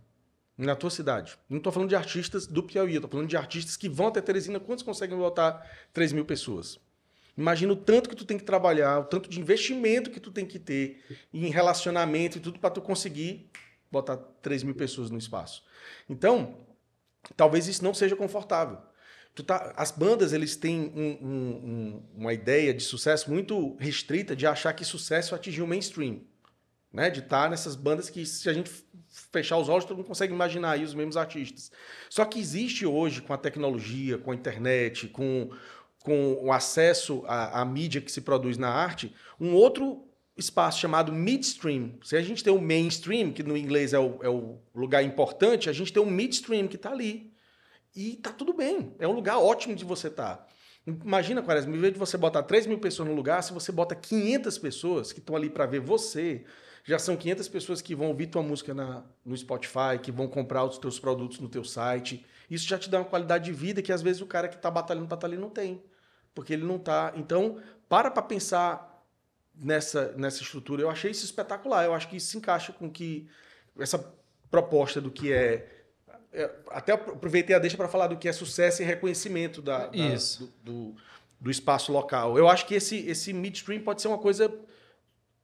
na 0.57 0.75
tua 0.75 0.89
cidade? 0.89 1.37
Não 1.49 1.57
estou 1.57 1.71
falando 1.71 1.89
de 1.89 1.95
artistas 1.95 2.47
do 2.47 2.63
Piauí, 2.63 2.95
estou 2.95 3.09
falando 3.09 3.27
de 3.27 3.37
artistas 3.37 3.77
que 3.77 3.87
vão 3.87 4.07
até 4.07 4.19
Teresina, 4.21 4.59
quantos 4.59 4.83
conseguem 4.83 5.17
botar 5.17 5.65
3 5.93 6.13
mil 6.13 6.25
pessoas? 6.25 6.79
Imagina 7.37 7.73
o 7.73 7.75
tanto 7.75 8.09
que 8.09 8.15
tu 8.15 8.25
tem 8.25 8.37
que 8.37 8.43
trabalhar, 8.43 8.99
o 8.99 9.05
tanto 9.05 9.29
de 9.29 9.39
investimento 9.39 10.09
que 10.09 10.19
tu 10.19 10.31
tem 10.31 10.45
que 10.45 10.59
ter 10.59 11.03
em 11.33 11.49
relacionamento 11.49 12.37
e 12.37 12.41
tudo 12.41 12.59
para 12.59 12.71
tu 12.71 12.81
conseguir 12.81 13.49
botar 13.91 14.17
3 14.17 14.63
mil 14.63 14.75
pessoas 14.75 15.09
no 15.09 15.17
espaço. 15.17 15.63
Então, 16.09 16.57
talvez 17.37 17.67
isso 17.67 17.83
não 17.83 17.93
seja 17.93 18.15
confortável. 18.15 18.79
Tá, 19.45 19.73
as 19.77 19.91
bandas 19.91 20.33
eles 20.33 20.55
têm 20.55 20.91
um, 20.93 21.25
um, 21.25 22.03
uma 22.17 22.33
ideia 22.33 22.73
de 22.73 22.83
sucesso 22.83 23.31
muito 23.31 23.75
restrita 23.77 24.35
de 24.35 24.45
achar 24.45 24.73
que 24.73 24.83
sucesso 24.83 25.33
atingiu 25.33 25.65
o 25.65 25.67
mainstream. 25.67 26.21
Né? 26.91 27.09
De 27.09 27.19
estar 27.19 27.43
tá 27.43 27.49
nessas 27.49 27.75
bandas 27.75 28.09
que, 28.09 28.25
se 28.25 28.49
a 28.49 28.53
gente 28.53 28.69
fechar 29.31 29.57
os 29.57 29.69
olhos, 29.69 29.85
todo 29.85 29.97
mundo 29.97 30.07
consegue 30.07 30.33
imaginar 30.33 30.71
aí 30.71 30.83
os 30.83 30.93
mesmos 30.93 31.15
artistas. 31.15 31.71
Só 32.09 32.25
que 32.25 32.39
existe 32.39 32.85
hoje, 32.85 33.21
com 33.21 33.33
a 33.33 33.37
tecnologia, 33.37 34.17
com 34.17 34.31
a 34.31 34.35
internet, 34.35 35.07
com, 35.07 35.49
com 36.03 36.33
o 36.43 36.51
acesso 36.51 37.23
à, 37.25 37.61
à 37.61 37.65
mídia 37.65 38.01
que 38.01 38.11
se 38.11 38.21
produz 38.21 38.57
na 38.57 38.69
arte, 38.69 39.15
um 39.39 39.53
outro 39.53 40.05
espaço 40.37 40.79
chamado 40.79 41.13
midstream. 41.13 41.93
Se 42.03 42.17
a 42.17 42.21
gente 42.21 42.43
tem 42.43 42.53
o 42.53 42.61
mainstream, 42.61 43.31
que 43.31 43.43
no 43.43 43.55
inglês 43.55 43.93
é 43.93 43.99
o, 43.99 44.19
é 44.21 44.29
o 44.29 44.57
lugar 44.75 45.03
importante, 45.03 45.69
a 45.69 45.73
gente 45.73 45.93
tem 45.93 46.01
o 46.01 46.05
midstream 46.05 46.67
que 46.67 46.75
está 46.75 46.91
ali. 46.91 47.30
E 47.95 48.15
tá 48.17 48.31
tudo 48.31 48.53
bem. 48.53 48.95
É 48.99 49.07
um 49.07 49.11
lugar 49.11 49.37
ótimo 49.37 49.75
de 49.75 49.85
você 49.85 50.07
estar. 50.07 50.37
Tá. 50.37 50.47
Imagina, 50.85 51.43
Quaresma, 51.43 51.75
em 51.75 51.79
vez 51.79 51.93
de 51.93 51.99
você 51.99 52.17
botar 52.17 52.43
3 52.43 52.65
mil 52.65 52.79
pessoas 52.79 53.07
no 53.07 53.15
lugar, 53.15 53.43
se 53.43 53.53
você 53.53 53.71
bota 53.71 53.95
500 53.95 54.57
pessoas 54.57 55.11
que 55.11 55.19
estão 55.19 55.35
ali 55.35 55.49
para 55.49 55.65
ver 55.65 55.79
você, 55.79 56.43
já 56.83 56.97
são 56.97 57.15
500 57.15 57.47
pessoas 57.49 57.81
que 57.81 57.93
vão 57.93 58.07
ouvir 58.07 58.27
tua 58.27 58.41
música 58.41 58.73
na, 58.73 59.03
no 59.23 59.37
Spotify, 59.37 59.99
que 60.01 60.11
vão 60.11 60.27
comprar 60.27 60.63
os 60.63 60.77
teus 60.77 60.99
produtos 60.99 61.39
no 61.39 61.47
teu 61.47 61.63
site. 61.63 62.25
Isso 62.49 62.67
já 62.67 62.79
te 62.79 62.89
dá 62.89 62.99
uma 62.99 63.05
qualidade 63.05 63.45
de 63.45 63.53
vida 63.53 63.81
que 63.81 63.91
às 63.91 64.01
vezes 64.01 64.21
o 64.21 64.25
cara 64.25 64.47
que 64.47 64.55
está 64.55 64.71
batalhando 64.71 65.07
para 65.07 65.15
estar 65.15 65.27
tá 65.27 65.33
ali 65.33 65.41
não 65.41 65.49
tem. 65.49 65.83
Porque 66.33 66.53
ele 66.53 66.63
não 66.63 66.77
está. 66.77 67.13
Então, 67.15 67.61
para 67.87 68.09
para 68.09 68.23
pensar 68.23 68.91
nessa, 69.55 70.13
nessa 70.13 70.41
estrutura. 70.41 70.81
Eu 70.81 70.89
achei 70.89 71.11
isso 71.11 71.25
espetacular. 71.25 71.85
Eu 71.85 71.93
acho 71.93 72.09
que 72.09 72.17
isso 72.17 72.27
se 72.27 72.37
encaixa 72.37 72.73
com 72.73 72.89
que 72.89 73.27
essa 73.79 73.99
proposta 74.49 74.99
do 74.99 75.11
que 75.11 75.31
é. 75.31 75.80
É 76.33 76.49
até 76.69 76.93
aproveitei 76.93 77.55
a 77.55 77.59
deixa 77.59 77.75
para 77.75 77.87
falar 77.87 78.07
do 78.07 78.17
que 78.17 78.27
é 78.27 78.33
sucesso 78.33 78.81
e 78.81 78.85
reconhecimento 78.85 79.61
da, 79.61 79.87
da 79.87 79.91
do, 79.91 80.53
do, 80.63 80.95
do, 81.39 81.51
espaço 81.51 81.91
local. 81.91 82.37
Eu 82.37 82.47
acho 82.47 82.65
que 82.65 82.75
esse, 82.75 82.97
esse 83.07 83.33
midstream 83.33 83.81
pode 83.81 84.01
ser 84.01 84.07
uma 84.07 84.17
coisa 84.17 84.53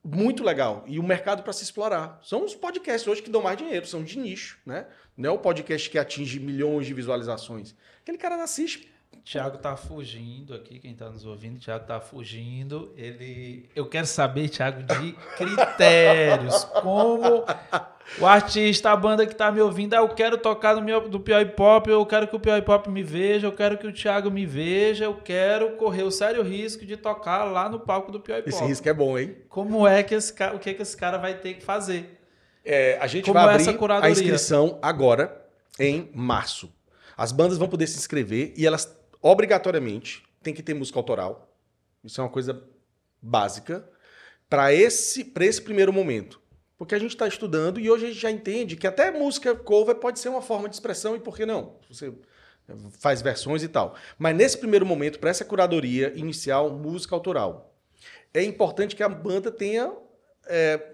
muito 0.04 0.44
legal 0.44 0.86
e 0.88 0.98
o 0.98 1.04
um 1.04 1.06
mercado 1.06 1.44
para 1.44 1.52
se 1.52 1.64
explorar. 1.64 2.20
São 2.24 2.46
os 2.46 2.56
podcasts 2.56 3.08
hoje 3.08 3.22
que 3.22 3.30
dão 3.30 3.42
mais 3.42 3.58
dinheiro, 3.58 3.86
são 3.86 4.04
de 4.04 4.18
nicho, 4.18 4.60
né? 4.66 4.88
Não 5.16 5.32
é 5.32 5.34
o 5.34 5.40
podcast 5.40 5.90
que 5.90 5.98
atinge 5.98 6.40
milhões 6.40 6.88
de 6.88 6.94
visualizações. 6.94 7.76
Aquele 8.02 8.18
cara 8.18 8.42
assiste 8.42 8.90
Tiago 9.28 9.58
tá 9.58 9.76
fugindo 9.76 10.54
aqui, 10.54 10.80
quem 10.80 10.94
tá 10.94 11.10
nos 11.10 11.26
ouvindo, 11.26 11.60
Tiago 11.60 11.86
tá 11.86 12.00
fugindo. 12.00 12.94
Ele, 12.96 13.70
eu 13.76 13.86
quero 13.86 14.08
saber, 14.08 14.48
Tiago, 14.48 14.84
de 14.84 15.12
critérios, 15.36 16.64
como 16.82 17.44
o 18.22 18.26
artista, 18.26 18.90
a 18.90 18.96
banda 18.96 19.28
que 19.28 19.36
tá 19.36 19.52
me 19.52 19.60
ouvindo, 19.60 19.96
ah, 19.96 19.98
eu 19.98 20.08
quero 20.08 20.38
tocar 20.38 20.78
no 20.78 20.82
meu 20.82 21.10
do 21.10 21.20
Pior 21.20 21.46
Pop, 21.50 21.90
eu 21.90 22.06
quero 22.06 22.26
que 22.30 22.38
o 22.38 22.40
Pior 22.40 22.62
Pop 22.62 22.90
me 22.90 23.04
veja, 23.04 23.48
eu 23.48 23.52
quero 23.52 23.78
que 23.78 23.86
o 23.86 23.92
Tiago 23.92 24.32
me 24.32 24.46
veja, 24.46 25.04
eu 25.04 25.16
quero 25.16 25.72
correr 25.72 26.04
o 26.04 26.12
sério 26.12 26.42
risco 26.42 26.86
de 26.86 26.96
tocar 26.96 27.44
lá 27.44 27.68
no 27.68 27.82
palco 27.82 28.10
do 28.10 28.22
Pior 28.22 28.38
Pop. 28.38 28.48
Esse 28.48 28.64
risco 28.64 28.88
é 28.88 28.94
bom, 28.94 29.20
hein? 29.20 29.36
Como 29.50 29.86
é 29.86 30.04
que 30.04 30.16
esse 30.16 30.32
o 30.56 30.58
que 30.58 30.74
que 30.74 30.82
esse 30.82 30.96
cara 30.96 31.18
vai 31.18 31.34
ter 31.34 31.56
que 31.56 31.64
fazer? 31.66 32.18
É, 32.64 32.98
a 33.02 33.08
gente 33.08 33.26
como 33.26 33.34
vai 33.34 33.56
abrir 33.56 33.92
a 33.92 34.10
inscrição 34.10 34.80
agora 34.82 35.46
em 35.78 36.10
março. 36.16 36.74
As 37.18 37.32
bandas 37.34 37.58
vão 37.58 37.68
poder 37.68 37.88
se 37.88 37.98
inscrever 37.98 38.54
e 38.56 38.66
elas 38.66 38.97
obrigatoriamente 39.22 40.24
tem 40.42 40.54
que 40.54 40.64
ter 40.64 40.74
música 40.74 41.00
autoral. 41.00 41.54
Isso 42.04 42.20
é 42.22 42.24
uma 42.24 42.30
coisa 42.30 42.64
básica 43.22 43.88
para 44.50 44.74
esse, 44.74 45.32
esse 45.40 45.62
primeiro 45.62 45.92
momento. 45.92 46.42
Porque 46.78 46.94
a 46.94 47.00
gente 47.00 47.12
está 47.12 47.28
estudando 47.28 47.80
e 47.80 47.90
hoje 47.90 48.06
a 48.06 48.08
gente 48.10 48.20
já 48.20 48.32
entende 48.32 48.76
que 48.76 48.86
até 48.86 49.10
música 49.12 49.56
cover 49.56 49.96
pode 49.96 50.20
ser 50.20 50.30
uma 50.30 50.42
forma 50.42 50.70
de 50.70 50.76
expressão 50.76 51.16
e 51.16 51.20
por 51.20 51.36
que 51.36 51.46
não? 51.46 51.76
Você 51.90 52.14
faz 53.00 53.22
versões 53.22 53.64
e 53.64 53.68
tal. 53.68 53.96
Mas 54.18 54.36
nesse 54.36 54.58
primeiro 54.58 54.86
momento, 54.86 55.20
para 55.20 55.30
essa 55.30 55.44
curadoria 55.44 56.14
inicial, 56.16 56.70
música 56.70 57.16
autoral, 57.16 57.74
é 58.34 58.44
importante 58.44 58.96
que 58.96 59.02
a 59.02 59.10
banda 59.10 59.52
tenha. 59.52 59.92
É, 60.46 60.94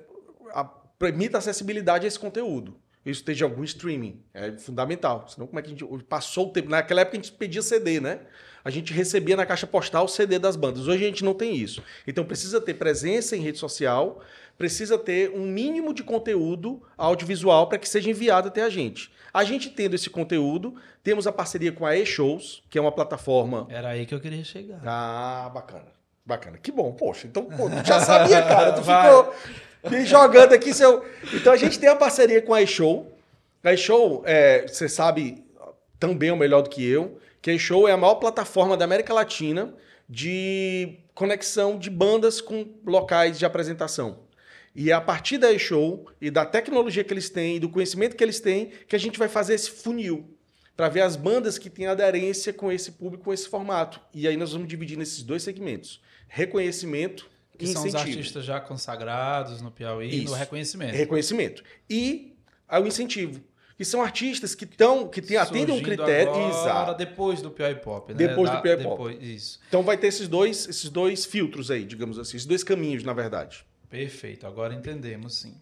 a, 0.51 0.63
permita 0.63 1.38
acessibilidade 1.38 2.05
a 2.05 2.07
esse 2.07 2.17
conteúdo 2.17 2.79
isso 3.05 3.21
esteja 3.21 3.45
algum 3.45 3.63
streaming. 3.63 4.21
É 4.33 4.51
fundamental. 4.53 5.25
Senão, 5.27 5.45
como 5.47 5.59
é 5.59 5.61
que 5.61 5.67
a 5.67 5.71
gente. 5.71 6.03
Passou 6.05 6.47
o 6.47 6.49
tempo. 6.51 6.69
Naquela 6.69 7.01
época 7.01 7.17
a 7.17 7.21
gente 7.21 7.31
pedia 7.33 7.61
CD, 7.61 7.99
né? 7.99 8.19
A 8.63 8.69
gente 8.69 8.93
recebia 8.93 9.35
na 9.35 9.45
caixa 9.45 9.67
postal 9.67 10.05
o 10.05 10.07
CD 10.07 10.39
das 10.39 10.55
bandas. 10.55 10.87
Hoje 10.87 11.03
a 11.03 11.07
gente 11.07 11.23
não 11.23 11.33
tem 11.33 11.55
isso. 11.55 11.83
Então 12.07 12.23
precisa 12.23 12.61
ter 12.61 12.75
presença 12.75 13.35
em 13.35 13.41
rede 13.41 13.57
social, 13.57 14.21
precisa 14.57 14.97
ter 14.97 15.31
um 15.31 15.45
mínimo 15.45 15.93
de 15.93 16.01
conteúdo 16.01 16.81
audiovisual 16.97 17.67
para 17.67 17.77
que 17.77 17.89
seja 17.89 18.09
enviado 18.09 18.47
até 18.47 18.63
a 18.63 18.69
gente. 18.69 19.11
A 19.33 19.43
gente 19.43 19.69
tendo 19.69 19.95
esse 19.95 20.09
conteúdo, 20.09 20.75
temos 21.03 21.27
a 21.27 21.31
parceria 21.31 21.73
com 21.73 21.85
a 21.85 21.97
E-Shows, 21.97 22.63
que 22.69 22.77
é 22.77 22.81
uma 22.81 22.91
plataforma. 22.91 23.67
Era 23.69 23.89
aí 23.89 24.05
que 24.05 24.15
eu 24.15 24.19
queria 24.21 24.43
chegar. 24.45 24.79
Ah, 24.85 25.51
bacana. 25.53 25.87
Bacana. 26.25 26.57
Que 26.57 26.71
bom, 26.71 26.93
poxa. 26.93 27.27
Então, 27.27 27.43
pô, 27.45 27.69
tu 27.69 27.85
já 27.85 27.99
sabia, 27.99 28.41
cara. 28.43 28.71
Tu 28.73 28.79
ficou. 28.83 29.35
Vem 29.84 30.06
jogando 30.06 30.54
aqui 30.54 30.74
seu. 30.74 31.06
Então 31.34 31.52
a 31.52 31.58
gente 31.58 31.78
tem 31.78 31.89
a 31.89 31.96
parceria 31.96 32.41
com 32.41 32.54
a 32.54 32.62
iShow. 32.62 33.12
A 33.63 33.74
iShow, 33.74 34.24
é, 34.26 34.65
você 34.67 34.88
sabe 34.88 35.43
também 36.00 36.32
o 36.32 36.38
melhor 36.38 36.62
do 36.62 36.69
que 36.69 36.86
eu, 36.86 37.19
que 37.41 37.52
a 37.52 37.54
iShow 37.54 37.88
é 37.88 37.91
a 37.91 37.98
maior 37.98 38.15
plataforma 38.15 38.78
da 38.78 38.86
América 38.86 39.13
Latina 39.13 39.74
de 40.10 41.00
conexão 41.13 41.78
de 41.78 41.89
bandas 41.89 42.41
com 42.41 42.65
locais 42.86 43.38
de 43.38 43.46
apresentação. 43.46 44.19
E 44.76 44.89
é 44.89 44.93
a 44.93 45.02
partir 45.02 45.38
da 45.38 45.52
iShow 45.52 46.08
e 46.19 46.32
da 46.32 46.46
tecnologia 46.46 47.04
que 47.04 47.13
eles 47.13 47.30
têm 47.30 47.58
e 47.58 47.60
do 47.60 47.69
conhecimento 47.69 48.15
que 48.15 48.24
eles 48.24 48.39
têm 48.39 48.72
que 48.88 48.96
a 48.96 49.00
gente 49.00 49.19
vai 49.19 49.28
fazer 49.28 49.54
esse 49.54 49.69
funil 49.69 50.34
para 50.76 50.89
ver 50.89 51.02
as 51.02 51.15
bandas 51.15 51.58
que 51.58 51.69
têm 51.69 51.86
aderência 51.86 52.52
com 52.52 52.72
esse 52.72 52.93
público, 52.93 53.26
com 53.26 53.34
esse 53.34 53.48
formato. 53.48 54.02
E 54.13 54.28
aí 54.28 54.36
nós 54.36 54.52
vamos 54.52 54.67
dividir 54.67 54.98
nesses 54.98 55.22
dois 55.22 55.43
segmentos: 55.43 56.02
reconhecimento 56.28 57.30
que 57.65 57.71
incentivo. 57.71 57.91
são 57.91 58.02
os 58.02 58.08
artistas 58.08 58.45
já 58.45 58.60
consagrados 58.60 59.62
no 59.62 59.71
Piauí, 59.71 60.23
Isso. 60.23 60.32
no 60.32 60.38
reconhecimento. 60.38 60.95
Reconhecimento. 60.95 61.63
E 61.89 62.36
o 62.69 62.86
incentivo. 62.86 63.41
Que 63.76 63.84
são 63.84 64.02
artistas 64.02 64.54
que 64.54 64.65
estão, 64.65 65.08
que 65.08 65.21
tem, 65.21 65.36
atendem 65.36 65.76
um 65.76 65.82
critério. 65.82 66.32
Agora, 66.32 66.49
exato. 66.49 66.97
depois 66.97 67.41
do 67.41 67.49
Piauí 67.49 67.76
Pop, 67.76 68.13
né? 68.13 68.28
Depois 68.28 68.49
da, 68.49 68.58
do 68.58 68.62
Piauí 68.62 68.84
Pop. 68.84 69.17
Isso. 69.19 69.60
Então 69.67 69.82
vai 69.82 69.97
ter 69.97 70.08
esses 70.08 70.28
dois, 70.28 70.67
esses 70.67 70.89
dois 70.89 71.26
filtros 71.26 71.71
aí, 71.71 71.84
digamos 71.84 72.19
assim, 72.19 72.38
esses 72.38 72.45
dois 72.45 72.63
caminhos, 72.63 73.04
na 73.04 73.13
verdade. 73.13 73.65
Perfeito, 73.89 74.45
agora 74.45 74.73
entendemos 74.73 75.36
sim. 75.39 75.56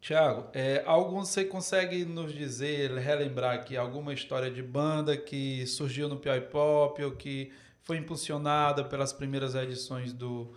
Tiago, 0.00 0.48
é, 0.54 0.82
algum 0.86 1.24
você 1.24 1.44
consegue 1.44 2.04
nos 2.04 2.32
dizer, 2.32 2.92
relembrar 2.92 3.54
aqui 3.54 3.76
alguma 3.76 4.14
história 4.14 4.50
de 4.50 4.62
banda 4.62 5.16
que 5.16 5.66
surgiu 5.66 6.08
no 6.08 6.16
Piauí 6.16 6.40
Pop 6.40 7.02
ou 7.02 7.12
que 7.12 7.52
foi 7.82 7.96
impulsionada 7.96 8.84
pelas 8.84 9.12
primeiras 9.12 9.54
edições 9.54 10.12
do, 10.12 10.54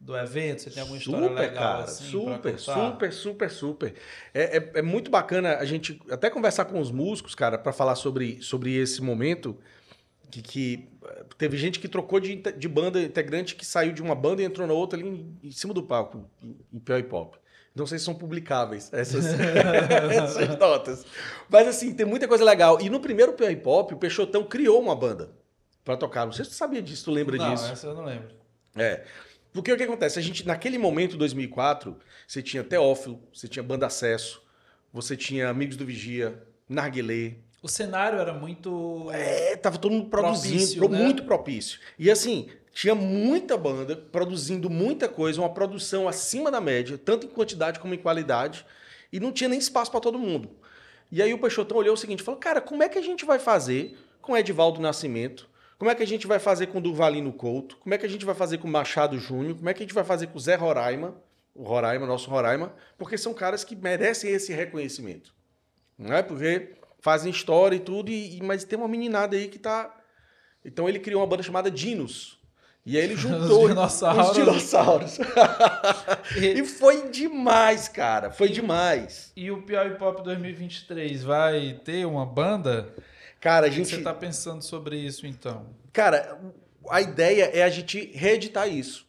do 0.00 0.16
evento? 0.16 0.62
Você 0.62 0.70
tem 0.70 0.80
alguma 0.80 1.00
super, 1.00 1.16
história 1.16 1.40
legal 1.40 1.72
cara, 1.72 1.84
assim? 1.84 2.04
Super, 2.04 2.58
super, 2.58 3.12
super, 3.12 3.50
super. 3.50 3.94
É, 4.32 4.58
é, 4.58 4.70
é, 4.76 4.82
muito 4.82 5.10
bacana 5.10 5.56
a 5.56 5.64
gente 5.64 6.00
até 6.10 6.30
conversar 6.30 6.66
com 6.66 6.80
os 6.80 6.90
músicos, 6.90 7.34
cara, 7.34 7.58
para 7.58 7.72
falar 7.72 7.94
sobre, 7.94 8.40
sobre 8.42 8.74
esse 8.74 9.02
momento. 9.02 9.56
Que, 10.30 10.42
que 10.42 10.88
teve 11.38 11.56
gente 11.56 11.80
que 11.80 11.88
trocou 11.88 12.20
de, 12.20 12.36
de 12.36 12.68
banda 12.68 13.00
integrante 13.00 13.56
que 13.56 13.64
saiu 13.64 13.92
de 13.92 14.02
uma 14.02 14.14
banda 14.14 14.42
e 14.42 14.44
entrou 14.44 14.66
na 14.66 14.74
outra 14.74 14.98
ali 14.98 15.08
em, 15.08 15.38
em 15.42 15.50
cima 15.50 15.72
do 15.72 15.82
palco, 15.82 16.28
em, 16.42 16.54
em 16.70 16.78
Pior 16.78 17.02
Pop. 17.04 17.38
Não 17.74 17.86
sei 17.86 17.98
se 17.98 18.04
são 18.04 18.14
publicáveis 18.14 18.92
essas, 18.92 19.24
essas 20.10 20.48
notas. 20.58 21.06
Mas 21.48 21.66
assim, 21.66 21.94
tem 21.94 22.04
muita 22.04 22.28
coisa 22.28 22.44
legal. 22.44 22.78
E 22.80 22.90
no 22.90 23.00
primeiro 23.00 23.32
Pior 23.32 23.54
Pop, 23.56 23.94
o 23.94 23.96
Peixotão 23.96 24.44
criou 24.44 24.80
uma 24.82 24.94
banda 24.94 25.30
para 25.84 25.96
tocar. 25.96 26.26
Não 26.26 26.32
sei 26.32 26.44
se 26.44 26.50
tu 26.50 26.56
sabia 26.56 26.82
disso, 26.82 27.06
tu 27.06 27.10
lembra 27.10 27.36
não, 27.36 27.54
disso? 27.54 27.64
Não, 27.64 27.72
essa 27.72 27.86
eu 27.86 27.94
não 27.94 28.04
lembro. 28.04 28.28
É. 28.76 29.04
Porque 29.52 29.72
o 29.72 29.76
que 29.76 29.82
acontece? 29.82 30.18
A 30.18 30.22
gente, 30.22 30.46
naquele 30.46 30.78
momento, 30.78 31.16
2004, 31.16 31.96
você 32.26 32.42
tinha 32.42 32.62
Teófilo, 32.62 33.20
você 33.32 33.48
tinha 33.48 33.62
Banda 33.62 33.86
Acesso, 33.86 34.42
você 34.92 35.16
tinha 35.16 35.48
Amigos 35.48 35.76
do 35.76 35.84
Vigia, 35.84 36.42
Narguilé. 36.68 37.34
O 37.62 37.68
cenário 37.68 38.18
era 38.18 38.32
muito. 38.32 39.10
É, 39.12 39.56
tava 39.56 39.78
todo 39.78 39.92
mundo 39.92 40.08
produzindo, 40.08 40.58
propício, 40.58 40.88
né? 40.88 40.98
muito 40.98 41.24
propício. 41.24 41.80
E 41.98 42.10
assim, 42.10 42.48
tinha 42.72 42.94
muita 42.94 43.56
banda 43.56 43.96
produzindo 43.96 44.70
muita 44.70 45.08
coisa, 45.08 45.40
uma 45.40 45.52
produção 45.52 46.06
acima 46.06 46.50
da 46.50 46.60
média, 46.60 46.96
tanto 46.96 47.26
em 47.26 47.30
quantidade 47.30 47.80
como 47.80 47.94
em 47.94 47.98
qualidade, 47.98 48.64
e 49.12 49.18
não 49.18 49.32
tinha 49.32 49.48
nem 49.48 49.58
espaço 49.58 49.90
para 49.90 50.00
todo 50.00 50.18
mundo. 50.18 50.50
E 51.10 51.22
aí 51.22 51.32
o 51.34 51.38
Peixotão 51.38 51.78
olhou 51.78 51.94
o 51.94 51.96
seguinte, 51.96 52.22
falou: 52.22 52.38
"Cara, 52.38 52.60
como 52.60 52.82
é 52.82 52.88
que 52.88 52.98
a 52.98 53.02
gente 53.02 53.24
vai 53.24 53.38
fazer 53.38 53.98
com 54.20 54.36
Edivaldo 54.36 54.80
Nascimento, 54.80 55.48
como 55.78 55.90
é 55.90 55.94
que 55.94 56.02
a 56.02 56.06
gente 56.06 56.26
vai 56.26 56.40
fazer 56.40 56.66
com 56.66 56.78
o 56.78 56.80
Durvalino 56.80 57.32
Couto? 57.32 57.76
Como 57.76 57.94
é 57.94 57.98
que 57.98 58.04
a 58.04 58.08
gente 58.08 58.24
vai 58.24 58.34
fazer 58.34 58.58
com 58.58 58.66
o 58.66 58.70
Machado 58.70 59.16
Júnior? 59.16 59.54
Como 59.56 59.68
é 59.68 59.72
que 59.72 59.82
a 59.82 59.86
gente 59.86 59.94
vai 59.94 60.02
fazer 60.02 60.26
com 60.26 60.36
o 60.36 60.40
Zé 60.40 60.56
Roraima? 60.56 61.14
O 61.54 61.62
Roraima, 61.62 62.04
nosso 62.04 62.28
Roraima, 62.28 62.74
porque 62.96 63.16
são 63.16 63.32
caras 63.32 63.62
que 63.62 63.76
merecem 63.76 64.30
esse 64.30 64.52
reconhecimento. 64.52 65.32
Não 65.96 66.14
é? 66.14 66.22
Porque 66.22 66.74
fazem 67.00 67.30
história 67.30 67.76
e 67.76 67.80
tudo, 67.80 68.10
e, 68.10 68.40
mas 68.42 68.64
tem 68.64 68.78
uma 68.78 68.88
meninada 68.88 69.36
aí 69.36 69.48
que 69.48 69.58
tá. 69.58 69.94
Então 70.64 70.88
ele 70.88 70.98
criou 70.98 71.20
uma 71.20 71.26
banda 71.26 71.42
chamada 71.42 71.70
Dinos. 71.70 72.38
E 72.84 72.96
aí 72.96 73.04
ele 73.04 73.14
juntou 73.16 73.64
os 73.64 73.68
dinossauros. 73.68 74.28
Os 74.28 74.34
dinossauros. 74.34 75.18
e... 76.36 76.64
foi 76.64 77.08
demais, 77.08 77.88
cara. 77.88 78.30
Foi 78.32 78.48
demais. 78.48 79.32
E 79.36 79.50
o 79.50 79.62
Piauí 79.62 79.94
Pop 79.96 80.22
2023 80.22 81.22
vai 81.22 81.80
ter 81.84 82.04
uma 82.04 82.26
banda? 82.26 82.94
Cara, 83.40 83.66
a 83.66 83.68
O 83.68 83.70
que 83.70 83.76
gente. 83.76 83.88
você 83.90 83.96
está 83.96 84.12
pensando 84.14 84.62
sobre 84.62 84.96
isso, 84.96 85.26
então? 85.26 85.66
Cara, 85.92 86.38
a 86.90 87.00
ideia 87.00 87.50
é 87.54 87.62
a 87.62 87.68
gente 87.70 88.10
reeditar 88.14 88.68
isso. 88.68 89.06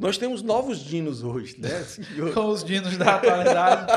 Nós 0.00 0.16
temos 0.16 0.42
novos 0.42 0.78
dinos 0.78 1.24
hoje, 1.24 1.56
né? 1.58 1.84
Com 2.32 2.46
os 2.48 2.62
dinos 2.62 2.96
da 2.96 3.16
atualidade. 3.16 3.92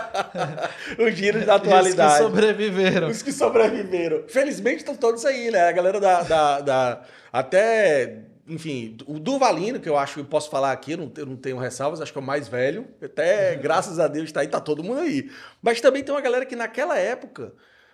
Os 0.98 1.16
dinos 1.16 1.46
da 1.46 1.56
Os 1.58 1.62
que 1.62 1.68
atualidade. 1.68 2.24
sobreviveram. 2.24 3.08
Os 3.08 3.22
que 3.22 3.32
sobreviveram. 3.32 4.24
Felizmente 4.28 4.78
estão 4.78 4.96
todos 4.96 5.24
aí, 5.26 5.52
né? 5.52 5.68
A 5.68 5.72
galera 5.72 6.00
da. 6.00 6.24
da, 6.24 6.60
da- 6.62 7.02
até. 7.32 8.24
Enfim, 8.48 8.98
o 9.06 9.20
Durvalino, 9.20 9.80
que 9.80 9.88
eu 9.88 9.96
acho 9.96 10.16
que 10.16 10.20
eu 10.22 10.26
posso 10.26 10.50
falar 10.50 10.72
aqui, 10.72 10.94
eu 10.94 10.98
não, 10.98 11.12
eu 11.16 11.26
não 11.28 11.36
tenho 11.38 11.58
ressalvas, 11.60 12.02
acho 12.02 12.12
que 12.12 12.18
é 12.18 12.22
o 12.22 12.26
mais 12.26 12.48
velho. 12.48 12.88
Até, 13.02 13.56
graças 13.62 14.00
a 14.00 14.08
Deus, 14.08 14.32
tá 14.32 14.42
aí, 14.42 14.48
tá 14.48 14.60
todo 14.60 14.84
mundo 14.84 15.02
aí. 15.02 15.30
Mas 15.62 15.80
também 15.80 16.04
tem 16.04 16.14
uma 16.14 16.20
galera 16.20 16.46
que 16.48 16.56
naquela 16.56 16.98
época 16.98 17.54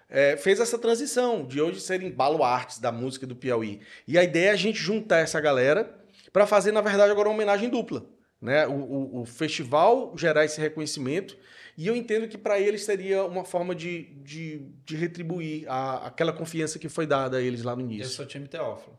é, 0.10 0.38
fez 0.38 0.60
essa 0.60 0.78
transição 0.78 1.46
de 1.46 1.62
hoje 1.62 1.80
serem 1.82 2.12
baluartes 2.12 2.80
da 2.80 2.92
música 2.92 3.26
do 3.28 3.36
Piauí. 3.36 3.82
E 4.08 4.18
a 4.18 4.24
ideia 4.24 4.50
é 4.50 4.52
a 4.52 4.56
gente 4.56 4.78
juntar 4.80 5.20
essa 5.20 5.40
galera 5.42 5.94
para 6.32 6.46
fazer, 6.48 6.72
na 6.72 6.82
verdade, 6.82 7.12
agora 7.12 7.28
uma 7.30 7.36
homenagem 7.36 7.70
dupla. 7.70 8.06
Né? 8.42 8.68
O, 8.68 8.72
o- 8.74 9.22
o 9.22 9.26
festival 9.26 10.14
gerar 10.16 10.46
esse 10.46 10.62
reconhecimento. 10.62 11.36
E 11.76 11.88
eu 11.88 11.96
entendo 11.96 12.28
que 12.28 12.38
para 12.38 12.60
eles 12.60 12.84
seria 12.86 13.24
uma 13.24 13.44
forma 13.44 13.74
de, 13.76 14.04
de, 14.24 14.60
de 14.86 14.96
retribuir 14.96 15.66
a- 15.68 16.08
aquela 16.08 16.32
confiança 16.32 16.78
que 16.80 16.88
foi 16.90 17.06
dada 17.08 17.38
a 17.38 17.42
eles 17.42 17.64
lá 17.64 17.76
no 17.76 17.82
Eu 17.82 17.86
início. 17.86 18.14
sou 18.14 18.26
time 18.26 18.48
Teófilo. 18.48 18.98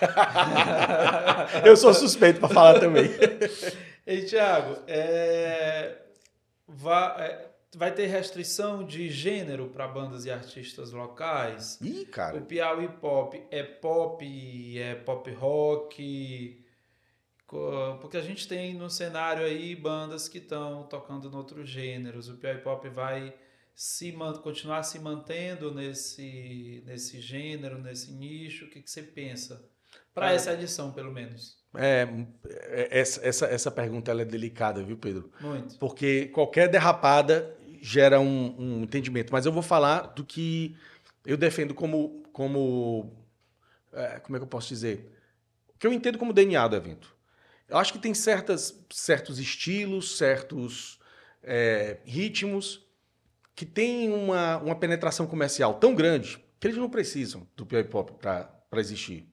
Eu 1.64 1.76
sou 1.76 1.92
suspeito 1.94 2.40
para 2.40 2.48
falar 2.48 2.80
também. 2.80 3.08
Ei, 4.06 4.22
Thiago, 4.24 4.78
é, 4.86 5.96
va- 6.66 7.16
é, 7.18 7.47
vai 7.76 7.92
ter 7.94 8.06
restrição 8.06 8.84
de 8.84 9.10
gênero 9.10 9.68
para 9.68 9.86
bandas 9.86 10.24
e 10.24 10.30
artistas 10.30 10.90
locais? 10.92 11.78
Ih, 11.80 12.02
O 12.02 12.06
cara. 12.10 12.40
Piauí 12.40 12.88
Pop 12.88 13.40
é 13.50 13.62
pop, 13.62 14.78
é 14.78 14.94
pop 14.94 15.30
rock? 15.32 16.64
Porque 18.00 18.16
a 18.16 18.20
gente 18.22 18.46
tem 18.46 18.74
no 18.74 18.90
cenário 18.90 19.44
aí 19.44 19.74
bandas 19.74 20.28
que 20.28 20.38
estão 20.38 20.82
tocando 20.84 21.28
em 21.30 21.34
outros 21.34 21.68
gêneros. 21.68 22.28
O 22.28 22.36
Piauí 22.36 22.58
Pop 22.58 22.86
vai 22.90 23.34
se 23.74 24.12
continuar 24.42 24.82
se 24.82 24.98
mantendo 24.98 25.72
nesse, 25.72 26.82
nesse 26.84 27.20
gênero, 27.20 27.78
nesse 27.78 28.12
nicho? 28.12 28.66
O 28.66 28.70
que, 28.70 28.82
que 28.82 28.90
você 28.90 29.02
pensa? 29.02 29.64
Para 30.12 30.28
Ah. 30.28 30.32
essa 30.34 30.52
edição, 30.52 30.92
pelo 30.92 31.10
menos. 31.12 31.56
É, 31.74 32.06
é, 32.44 32.98
essa, 32.98 33.26
essa, 33.26 33.46
essa 33.46 33.70
pergunta 33.70 34.10
ela 34.10 34.22
é 34.22 34.24
delicada, 34.24 34.82
viu, 34.82 34.96
Pedro? 34.98 35.30
Muito. 35.40 35.78
Porque 35.78 36.26
qualquer 36.28 36.68
derrapada 36.68 37.56
gera 37.82 38.20
um, 38.20 38.54
um 38.58 38.82
entendimento. 38.82 39.32
Mas 39.32 39.46
eu 39.46 39.52
vou 39.52 39.62
falar 39.62 40.08
do 40.08 40.24
que 40.24 40.76
eu 41.24 41.36
defendo 41.36 41.74
como. 41.74 42.22
como 42.32 43.12
é, 43.92 44.20
como 44.20 44.36
é 44.36 44.38
que 44.38 44.44
eu 44.44 44.48
posso 44.48 44.68
dizer? 44.68 45.12
O 45.74 45.78
que 45.78 45.86
eu 45.86 45.92
entendo 45.92 46.18
como 46.18 46.32
DNA 46.32 46.66
do 46.68 46.76
evento. 46.76 47.16
Eu 47.68 47.76
acho 47.76 47.92
que 47.92 47.98
tem 47.98 48.14
certas, 48.14 48.74
certos 48.90 49.38
estilos, 49.38 50.16
certos 50.16 50.98
é, 51.42 51.98
ritmos 52.04 52.86
que 53.54 53.66
têm 53.66 54.10
uma, 54.10 54.56
uma 54.58 54.74
penetração 54.74 55.26
comercial 55.26 55.74
tão 55.74 55.94
grande 55.94 56.42
que 56.58 56.66
eles 56.66 56.78
não 56.78 56.88
precisam 56.88 57.46
do 57.56 57.66
Piauí 57.66 57.84
Pop 57.84 58.12
para 58.20 58.62
existir. 58.76 59.28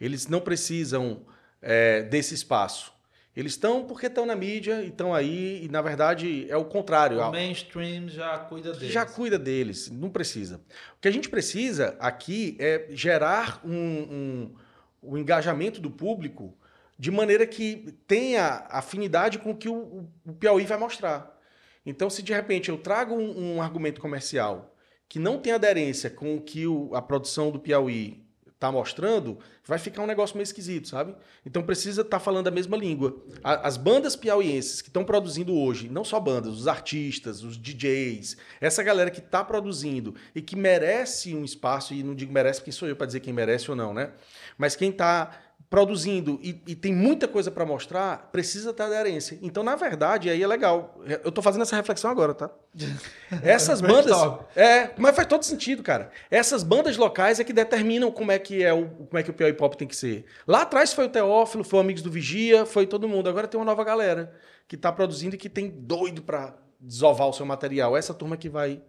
Eles 0.00 0.26
não 0.26 0.40
precisam 0.40 1.26
é, 1.60 2.02
desse 2.02 2.34
espaço. 2.34 2.92
Eles 3.36 3.52
estão 3.52 3.84
porque 3.84 4.06
estão 4.06 4.24
na 4.24 4.34
mídia 4.34 4.80
e 4.82 4.88
estão 4.88 5.12
aí, 5.14 5.62
e 5.64 5.68
na 5.68 5.82
verdade 5.82 6.46
é 6.48 6.56
o 6.56 6.64
contrário. 6.64 7.18
O 7.20 7.30
mainstream 7.30 8.08
já 8.08 8.38
cuida 8.38 8.72
deles. 8.72 8.88
Já 8.92 9.04
cuida 9.04 9.38
deles, 9.38 9.90
não 9.90 10.08
precisa. 10.08 10.56
O 10.96 11.00
que 11.02 11.08
a 11.08 11.10
gente 11.10 11.28
precisa 11.28 11.94
aqui 12.00 12.56
é 12.58 12.86
gerar 12.90 13.60
um, 13.62 13.70
um, 13.72 14.54
um 15.02 15.18
engajamento 15.18 15.80
do 15.82 15.90
público 15.90 16.56
de 16.98 17.10
maneira 17.10 17.46
que 17.46 17.94
tenha 18.06 18.64
afinidade 18.70 19.38
com 19.38 19.50
o 19.50 19.56
que 19.56 19.68
o, 19.68 20.08
o 20.26 20.32
Piauí 20.32 20.64
vai 20.64 20.78
mostrar. 20.78 21.38
Então, 21.84 22.08
se 22.08 22.22
de 22.22 22.32
repente 22.32 22.70
eu 22.70 22.78
trago 22.78 23.14
um, 23.14 23.56
um 23.56 23.62
argumento 23.62 24.00
comercial 24.00 24.74
que 25.08 25.18
não 25.18 25.38
tem 25.38 25.52
aderência 25.52 26.08
com 26.10 26.34
o 26.36 26.40
que 26.40 26.66
o- 26.66 26.92
a 26.94 27.02
produção 27.02 27.50
do 27.50 27.60
Piauí 27.60 28.25
está 28.56 28.72
mostrando, 28.72 29.38
vai 29.66 29.78
ficar 29.78 30.02
um 30.02 30.06
negócio 30.06 30.34
meio 30.34 30.44
esquisito, 30.44 30.88
sabe? 30.88 31.14
Então 31.44 31.62
precisa 31.62 32.00
estar 32.00 32.18
falando 32.18 32.48
a 32.48 32.50
mesma 32.50 32.74
língua. 32.76 33.14
A- 33.44 33.68
As 33.68 33.76
bandas 33.76 34.16
piauienses 34.16 34.80
que 34.80 34.88
estão 34.88 35.04
produzindo 35.04 35.54
hoje, 35.54 35.90
não 35.90 36.02
só 36.02 36.18
bandas, 36.18 36.54
os 36.54 36.66
artistas, 36.66 37.42
os 37.44 37.58
DJs, 37.58 38.36
essa 38.60 38.82
galera 38.82 39.10
que 39.10 39.20
está 39.20 39.44
produzindo 39.44 40.14
e 40.34 40.40
que 40.40 40.56
merece 40.56 41.34
um 41.34 41.44
espaço, 41.44 41.92
e 41.92 42.02
não 42.02 42.14
digo 42.14 42.32
merece 42.32 42.60
porque 42.60 42.72
sou 42.72 42.88
eu 42.88 42.96
para 42.96 43.06
dizer 43.06 43.20
quem 43.20 43.32
merece 43.32 43.70
ou 43.70 43.76
não, 43.76 43.92
né? 43.92 44.12
Mas 44.56 44.74
quem 44.74 44.88
está 44.88 45.30
produzindo 45.68 46.38
e, 46.42 46.62
e 46.66 46.74
tem 46.74 46.94
muita 46.94 47.26
coisa 47.26 47.50
para 47.50 47.66
mostrar, 47.66 48.30
precisa 48.30 48.72
ter 48.72 48.84
aderência. 48.84 49.38
Então, 49.42 49.62
na 49.62 49.74
verdade, 49.74 50.30
aí 50.30 50.42
é 50.42 50.46
legal. 50.46 50.98
Eu 51.24 51.32
tô 51.32 51.42
fazendo 51.42 51.62
essa 51.62 51.74
reflexão 51.74 52.10
agora, 52.10 52.34
tá? 52.34 52.50
Essas 53.42 53.80
bandas. 53.80 54.16
É, 54.54 54.90
mas 54.96 55.16
faz 55.16 55.26
todo 55.26 55.42
sentido, 55.42 55.82
cara. 55.82 56.10
Essas 56.30 56.62
bandas 56.62 56.96
locais 56.96 57.40
é 57.40 57.44
que 57.44 57.52
determinam 57.52 58.12
como 58.12 58.30
é 58.30 58.38
que 58.38 58.62
é 58.62 58.72
o, 58.72 58.86
como 58.88 59.18
é 59.18 59.22
que 59.22 59.30
o 59.30 59.34
Piauí 59.34 59.52
Pop 59.52 59.76
tem 59.76 59.88
que 59.88 59.96
ser. 59.96 60.24
Lá 60.46 60.62
atrás 60.62 60.92
foi 60.92 61.06
o 61.06 61.08
Teófilo, 61.08 61.64
foi 61.64 61.78
o 61.78 61.82
Amigos 61.82 62.02
do 62.02 62.10
Vigia, 62.10 62.64
foi 62.64 62.86
todo 62.86 63.08
mundo. 63.08 63.28
Agora 63.28 63.48
tem 63.48 63.58
uma 63.58 63.66
nova 63.66 63.82
galera 63.82 64.32
que 64.68 64.76
tá 64.76 64.92
produzindo 64.92 65.34
e 65.34 65.38
que 65.38 65.48
tem 65.48 65.68
doido 65.68 66.22
para 66.22 66.54
desovar 66.80 67.28
o 67.28 67.32
seu 67.32 67.44
material. 67.44 67.96
Essa 67.96 68.14
turma 68.14 68.36
que 68.36 68.48
vai 68.48 68.80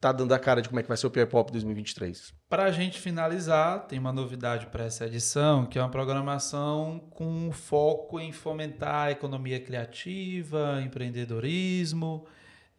tá 0.00 0.12
dando 0.12 0.32
a 0.32 0.38
cara 0.38 0.62
de 0.62 0.68
como 0.68 0.78
é 0.78 0.82
que 0.82 0.88
vai 0.88 0.96
ser 0.96 1.06
o 1.06 1.10
Piauí 1.10 1.28
Pop 1.28 1.50
2023. 1.50 2.32
Para 2.48 2.64
a 2.64 2.70
gente 2.70 2.98
finalizar, 3.00 3.86
tem 3.86 3.98
uma 3.98 4.12
novidade 4.12 4.66
para 4.68 4.84
essa 4.84 5.06
edição, 5.06 5.66
que 5.66 5.78
é 5.78 5.82
uma 5.82 5.90
programação 5.90 7.00
com 7.10 7.50
foco 7.52 8.20
em 8.20 8.30
fomentar 8.32 9.06
a 9.08 9.10
economia 9.10 9.58
criativa, 9.60 10.80
empreendedorismo. 10.84 12.24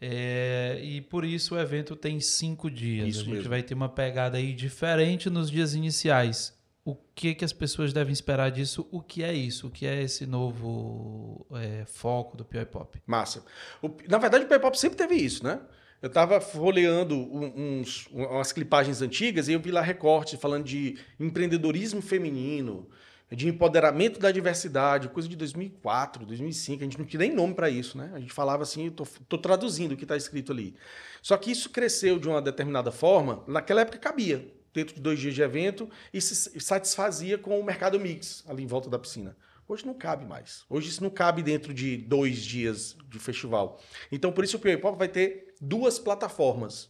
é, 0.02 0.80
e 0.82 1.02
por 1.02 1.26
isso 1.26 1.56
o 1.56 1.60
evento 1.60 1.96
tem 1.96 2.20
cinco 2.22 2.70
dias. 2.72 3.10
Isso 3.10 3.20
a 3.22 3.24
gente 3.26 3.34
mesmo. 3.36 3.50
vai 3.50 3.62
ter 3.64 3.74
uma 3.74 3.90
pegada 3.90 4.38
aí 4.38 4.54
diferente 4.54 5.30
nos 5.30 5.52
dias 5.52 5.74
iniciais. 5.74 6.58
O 6.86 6.96
que, 7.14 7.36
que 7.36 7.44
as 7.46 7.52
pessoas 7.54 7.92
devem 7.94 8.14
esperar 8.14 8.50
disso? 8.50 8.88
O 8.92 9.02
que 9.02 9.22
é 9.24 9.34
isso? 9.34 9.68
O 9.68 9.70
que 9.70 9.86
é 9.86 10.02
esse 10.02 10.26
novo 10.26 11.46
é, 11.52 11.84
foco 11.86 12.38
do 12.38 12.46
Piauí 12.46 12.66
Pop? 12.66 12.98
Massa. 13.06 13.44
O- 13.82 13.90
na 14.08 14.18
verdade, 14.18 14.46
o 14.46 14.48
Piauí 14.48 14.62
Pop 14.62 14.80
sempre 14.80 14.98
teve 14.98 15.16
isso, 15.16 15.44
né? 15.44 15.60
Eu 16.02 16.10
tava 16.10 16.40
folheando 16.40 17.16
uns, 17.18 18.08
umas 18.12 18.54
clipagens 18.54 19.02
antigas 19.02 19.50
e 19.50 19.54
eu 19.54 19.60
vi 19.60 19.70
lá 19.70 19.82
recortes 19.82 20.40
falando 20.40 20.64
de 20.64 20.98
empreendedorismo 21.20 22.02
feminino, 22.02 22.88
de 23.30 23.50
empoderamento 23.50 24.18
da 24.18 24.32
diversidade, 24.32 25.10
coisa 25.10 25.28
de 25.28 25.36
2004, 25.36 26.26
2005. 26.26 26.82
A 26.82 26.86
gente 26.86 26.98
não 26.98 27.06
tinha 27.06 27.20
nem 27.20 27.34
nome 27.34 27.54
para 27.54 27.70
isso, 27.70 27.98
né? 27.98 28.12
A 28.14 28.20
gente 28.20 28.32
falava 28.32 28.64
assim, 28.64 28.86
eu 28.86 28.92
tô, 28.92 29.06
tô 29.28 29.38
traduzindo 29.38 29.92
o 29.92 29.98
que 29.98 30.06
está 30.06 30.16
escrito 30.16 30.54
ali. 30.54 30.74
Só 31.22 31.36
que 31.36 31.52
isso 31.52 31.70
cresceu 31.70 32.18
de 32.18 32.30
uma 32.30 32.42
determinada 32.42 32.92
forma, 32.94 33.44
naquela 33.46 33.82
época 33.82 33.98
cabia, 33.98 34.48
dentro 34.74 34.96
de 34.96 35.02
dois 35.02 35.20
dias 35.20 35.36
de 35.36 35.42
evento, 35.42 35.90
e 36.14 36.22
se 36.22 36.60
satisfazia 36.62 37.38
com 37.38 37.60
o 37.60 37.64
mercado 37.64 38.00
mix 38.00 38.44
ali 38.48 38.64
em 38.64 38.68
volta 38.68 38.90
da 38.90 38.98
piscina. 38.98 39.36
Hoje 39.70 39.86
não 39.86 39.94
cabe 39.94 40.26
mais. 40.26 40.66
Hoje 40.68 40.90
isso 40.90 41.04
não 41.04 41.12
cabe 41.12 41.44
dentro 41.44 41.76
de 41.76 41.96
dois 41.96 42.38
dias 42.38 42.98
de 43.08 43.20
festival. 43.20 43.80
Então, 44.12 44.32
por 44.32 44.44
isso 44.44 44.58
o 44.58 44.60
Piauí 44.60 44.82
Pop 44.82 44.98
vai 44.98 45.08
ter 45.08 45.54
duas 45.62 46.00
plataformas. 46.00 46.90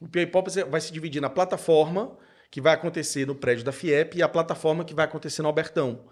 O 0.00 0.08
Piauí 0.08 0.26
Pop 0.26 0.48
vai 0.70 0.80
se 0.80 0.90
dividir 0.90 1.20
na 1.20 1.28
plataforma 1.28 2.16
que 2.50 2.62
vai 2.62 2.72
acontecer 2.72 3.26
no 3.26 3.34
prédio 3.34 3.62
da 3.62 3.72
FIEP 3.72 4.16
e 4.16 4.22
a 4.22 4.28
plataforma 4.28 4.86
que 4.86 4.94
vai 4.94 5.04
acontecer 5.04 5.42
no 5.42 5.48
Albertão. 5.48 6.06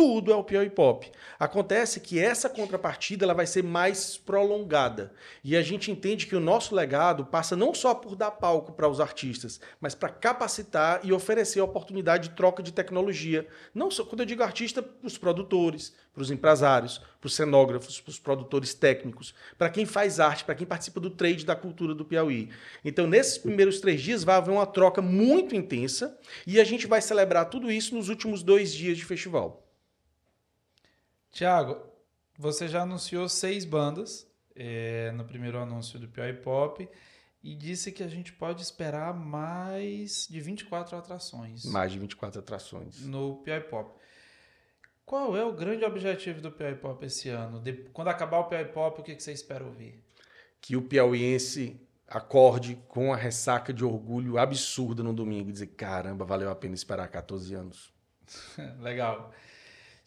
Tudo 0.00 0.32
é 0.32 0.34
o 0.34 0.42
Piauí 0.42 0.70
Pop. 0.70 1.12
Acontece 1.38 2.00
que 2.00 2.18
essa 2.18 2.48
contrapartida 2.48 3.24
ela 3.24 3.34
vai 3.34 3.46
ser 3.46 3.62
mais 3.62 4.16
prolongada. 4.16 5.12
E 5.44 5.54
a 5.54 5.60
gente 5.60 5.90
entende 5.90 6.26
que 6.26 6.34
o 6.34 6.40
nosso 6.40 6.74
legado 6.74 7.26
passa 7.26 7.54
não 7.54 7.74
só 7.74 7.94
por 7.94 8.16
dar 8.16 8.30
palco 8.30 8.72
para 8.72 8.88
os 8.88 8.98
artistas, 8.98 9.60
mas 9.78 9.94
para 9.94 10.08
capacitar 10.08 11.00
e 11.04 11.12
oferecer 11.12 11.60
a 11.60 11.64
oportunidade 11.64 12.30
de 12.30 12.34
troca 12.34 12.62
de 12.62 12.72
tecnologia. 12.72 13.46
Não 13.74 13.90
só 13.90 14.02
quando 14.02 14.20
eu 14.20 14.26
digo 14.26 14.42
artista, 14.42 14.82
para 14.82 15.06
os 15.06 15.18
produtores, 15.18 15.94
para 16.14 16.22
os 16.22 16.30
empresários, 16.30 16.96
para 17.20 17.26
os 17.26 17.34
cenógrafos, 17.34 18.00
para 18.00 18.10
os 18.10 18.18
produtores 18.18 18.72
técnicos, 18.72 19.34
para 19.58 19.68
quem 19.68 19.84
faz 19.84 20.18
arte, 20.18 20.44
para 20.44 20.54
quem 20.54 20.66
participa 20.66 20.98
do 20.98 21.10
trade 21.10 21.44
da 21.44 21.54
cultura 21.54 21.94
do 21.94 22.06
Piauí. 22.06 22.48
Então, 22.82 23.06
nesses 23.06 23.36
primeiros 23.36 23.80
três 23.80 24.00
dias, 24.00 24.24
vai 24.24 24.36
haver 24.36 24.50
uma 24.50 24.66
troca 24.66 25.02
muito 25.02 25.54
intensa 25.54 26.18
e 26.46 26.58
a 26.58 26.64
gente 26.64 26.86
vai 26.86 27.02
celebrar 27.02 27.50
tudo 27.50 27.70
isso 27.70 27.94
nos 27.94 28.08
últimos 28.08 28.42
dois 28.42 28.72
dias 28.72 28.96
de 28.96 29.04
festival. 29.04 29.66
Tiago, 31.40 31.80
você 32.38 32.68
já 32.68 32.82
anunciou 32.82 33.26
seis 33.26 33.64
bandas 33.64 34.30
é, 34.54 35.10
no 35.12 35.24
primeiro 35.24 35.56
anúncio 35.58 35.98
do 35.98 36.06
Piauí 36.06 36.34
Pop 36.34 36.86
e 37.42 37.54
disse 37.54 37.90
que 37.92 38.02
a 38.02 38.08
gente 38.08 38.30
pode 38.30 38.60
esperar 38.60 39.14
mais 39.14 40.28
de 40.28 40.38
24 40.38 40.98
atrações 40.98 41.64
Mais 41.64 41.90
de 41.92 41.98
24 41.98 42.40
atrações. 42.40 43.06
no 43.06 43.36
Piauí 43.36 43.62
Pop. 43.62 43.90
Qual 45.06 45.34
é 45.34 45.42
o 45.42 45.50
grande 45.54 45.82
objetivo 45.82 46.42
do 46.42 46.52
Piauí 46.52 46.74
Pop 46.74 47.02
esse 47.06 47.30
ano? 47.30 47.58
De- 47.58 47.88
quando 47.90 48.08
acabar 48.08 48.40
o 48.40 48.44
Piauí 48.44 48.66
Pop, 48.66 49.00
o 49.00 49.02
que, 49.02 49.14
que 49.14 49.22
você 49.22 49.32
espera 49.32 49.64
ouvir? 49.64 49.98
Que 50.60 50.76
o 50.76 50.82
piauiense 50.82 51.80
acorde 52.06 52.74
com 52.86 53.14
a 53.14 53.16
ressaca 53.16 53.72
de 53.72 53.82
orgulho 53.82 54.36
absurda 54.36 55.02
no 55.02 55.14
domingo 55.14 55.48
e 55.48 55.52
dizer: 55.54 55.68
caramba, 55.68 56.22
valeu 56.22 56.50
a 56.50 56.54
pena 56.54 56.74
esperar 56.74 57.08
14 57.08 57.54
anos. 57.54 57.90
Legal. 58.78 59.32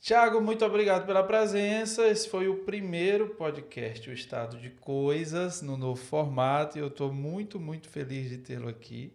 Tiago, 0.04 0.42
muito 0.42 0.66
obrigado 0.66 1.06
pela 1.06 1.24
presença. 1.24 2.06
Esse 2.10 2.28
foi 2.28 2.50
o 2.50 2.58
primeiro 2.66 3.30
podcast, 3.36 4.10
O 4.10 4.12
Estado 4.12 4.58
de 4.58 4.70
Coisas, 4.70 5.62
no 5.62 5.78
novo 5.78 5.96
formato, 5.96 6.78
e 6.78 6.82
eu 6.82 6.88
estou 6.88 7.14
muito, 7.14 7.58
muito 7.58 7.88
feliz 7.88 8.28
de 8.28 8.38
tê-lo 8.38 8.68
aqui. 8.68 9.14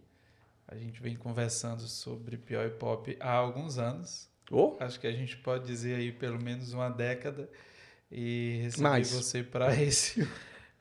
A 0.66 0.74
gente 0.76 1.02
vem 1.02 1.14
conversando 1.14 1.82
sobre 1.82 2.38
Pior 2.38 2.64
e 2.64 2.70
Pop 2.70 3.14
há 3.20 3.32
alguns 3.32 3.76
anos. 3.76 4.30
Oh? 4.50 4.78
Acho 4.80 4.98
que 4.98 5.06
a 5.06 5.12
gente 5.12 5.36
pode 5.36 5.66
dizer 5.66 5.94
aí 5.94 6.10
pelo 6.10 6.42
menos 6.42 6.72
uma 6.72 6.88
década. 6.88 7.50
E 8.10 8.60
receber 8.62 8.82
Mais. 8.84 9.10
você 9.10 9.42
para 9.42 9.76
esse 9.78 10.26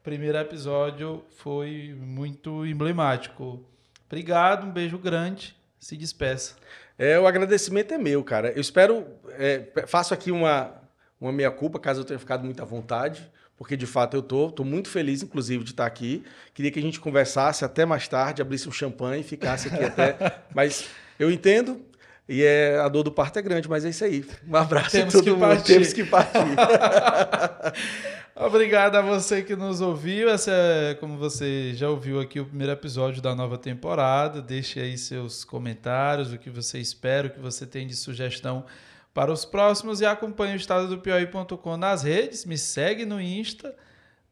primeiro 0.02 0.38
episódio 0.38 1.22
foi 1.36 1.94
muito 2.00 2.66
emblemático. 2.66 3.62
Obrigado, 4.06 4.68
um 4.68 4.72
beijo 4.72 4.98
grande. 4.98 5.54
Se 5.78 5.98
despeça. 5.98 6.56
É, 6.98 7.20
o 7.20 7.28
agradecimento 7.28 7.94
é 7.94 7.98
meu, 7.98 8.24
cara. 8.24 8.52
Eu 8.52 8.62
espero. 8.62 9.06
é, 9.38 9.64
faço 9.86 10.14
aqui 10.14 10.32
uma, 10.32 10.74
uma 11.22 11.32
meia-culpa, 11.32 11.80
caso 11.80 12.02
eu 12.02 12.06
tenha 12.06 12.20
ficado 12.20 12.44
muito 12.44 12.62
à 12.62 12.66
vontade, 12.66 13.30
porque 13.56 13.78
de 13.78 13.86
fato 13.86 14.18
eu 14.18 14.22
tô, 14.22 14.52
tô 14.52 14.64
muito 14.64 14.90
feliz, 14.90 15.22
inclusive, 15.22 15.64
de 15.64 15.72
estar 15.72 15.86
aqui. 15.86 16.24
Queria 16.54 16.72
que 16.72 16.80
a 16.80 16.82
gente 16.82 17.00
conversasse 17.00 17.64
até 17.64 17.86
mais 17.86 18.08
tarde, 18.08 18.42
abrisse 18.42 18.68
um 18.68 18.72
champanhe 18.72 19.22
e 19.22 19.24
ficasse 19.24 19.68
aqui 19.68 19.84
até. 19.84 20.16
Mas 20.54 20.88
eu 21.20 21.30
entendo. 21.32 21.82
E 22.30 22.44
é, 22.44 22.78
a 22.80 22.90
dor 22.90 23.04
do 23.04 23.12
parto 23.12 23.40
é 23.40 23.42
grande, 23.42 23.70
mas 23.70 23.86
é 23.86 23.90
isso 23.90 24.04
aí. 24.04 24.26
Um 24.46 24.58
abraço 24.58 24.92
Temos 24.92 25.16
a 25.16 25.18
todo 25.18 25.24
que 25.24 25.30
mundo. 25.32 25.40
partir. 25.40 25.74
Temos 25.74 25.94
que 25.94 26.04
partir. 26.04 26.40
Obrigado 28.40 28.96
a 28.96 29.02
você 29.02 29.42
que 29.42 29.56
nos 29.56 29.82
ouviu. 29.82 30.30
Essa 30.30 30.52
é, 30.52 30.94
como 30.94 31.18
você 31.18 31.74
já 31.74 31.90
ouviu 31.90 32.20
aqui, 32.20 32.40
o 32.40 32.46
primeiro 32.46 32.72
episódio 32.72 33.20
da 33.20 33.34
nova 33.34 33.58
temporada. 33.58 34.44
Deixe 34.44 34.80
aí 34.80 34.96
seus 34.96 35.44
comentários, 35.44 36.32
o 36.32 36.38
que 36.38 36.52
você 36.52 36.78
espera, 36.78 37.28
o 37.28 37.32
que 37.32 37.40
você 37.40 37.66
tem 37.66 37.88
de 37.88 37.96
sugestão 37.96 38.64
para 39.12 39.32
os 39.34 39.44
próximos 39.44 40.02
e 40.02 40.06
acompanhe 40.06 40.54
o 40.54 40.56
estado 40.56 40.88
do 40.88 41.00
Piauí.com 41.00 41.78
nas 41.78 42.04
redes. 42.04 42.46
Me 42.46 42.60
segue 42.60 43.08
no 43.08 43.20
Insta, 43.20 43.76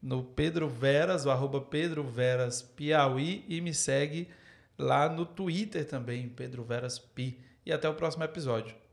no 0.00 0.22
Pedro 0.22 0.68
Veras, 0.68 1.26
o 1.26 1.30
arroba 1.30 1.60
Pedro 1.60 2.04
Veras 2.04 2.62
Piauí 2.62 3.44
e 3.48 3.60
me 3.60 3.74
segue 3.74 4.28
lá 4.78 5.08
no 5.08 5.26
Twitter 5.26 5.84
também, 5.84 6.28
Pedro 6.28 6.62
Veras 6.62 6.96
Pi. 6.96 7.40
E 7.66 7.72
até 7.72 7.88
o 7.88 7.94
próximo 7.94 8.22
episódio. 8.22 8.85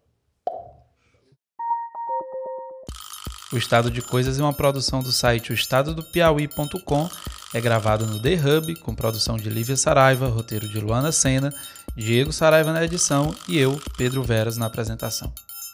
O 3.53 3.57
Estado 3.57 3.91
de 3.91 4.01
Coisas 4.01 4.39
é 4.39 4.41
uma 4.41 4.51
produção 4.51 5.03
do 5.03 5.11
site 5.11 5.51
o 5.51 5.53
estadodopiauí.com. 5.53 7.07
É 7.53 7.61
gravado 7.61 8.07
no 8.07 8.19
The 8.19 8.33
Hub, 8.33 8.75
com 8.77 8.95
produção 8.95 9.37
de 9.37 9.47
Lívia 9.47 9.77
Saraiva, 9.77 10.27
roteiro 10.27 10.67
de 10.67 10.79
Luana 10.79 11.11
Sena, 11.11 11.53
Diego 11.95 12.33
Saraiva 12.33 12.73
na 12.73 12.83
edição 12.83 13.35
e 13.47 13.59
eu, 13.59 13.79
Pedro 13.95 14.23
Veras, 14.23 14.57
na 14.57 14.65
apresentação. 14.65 15.31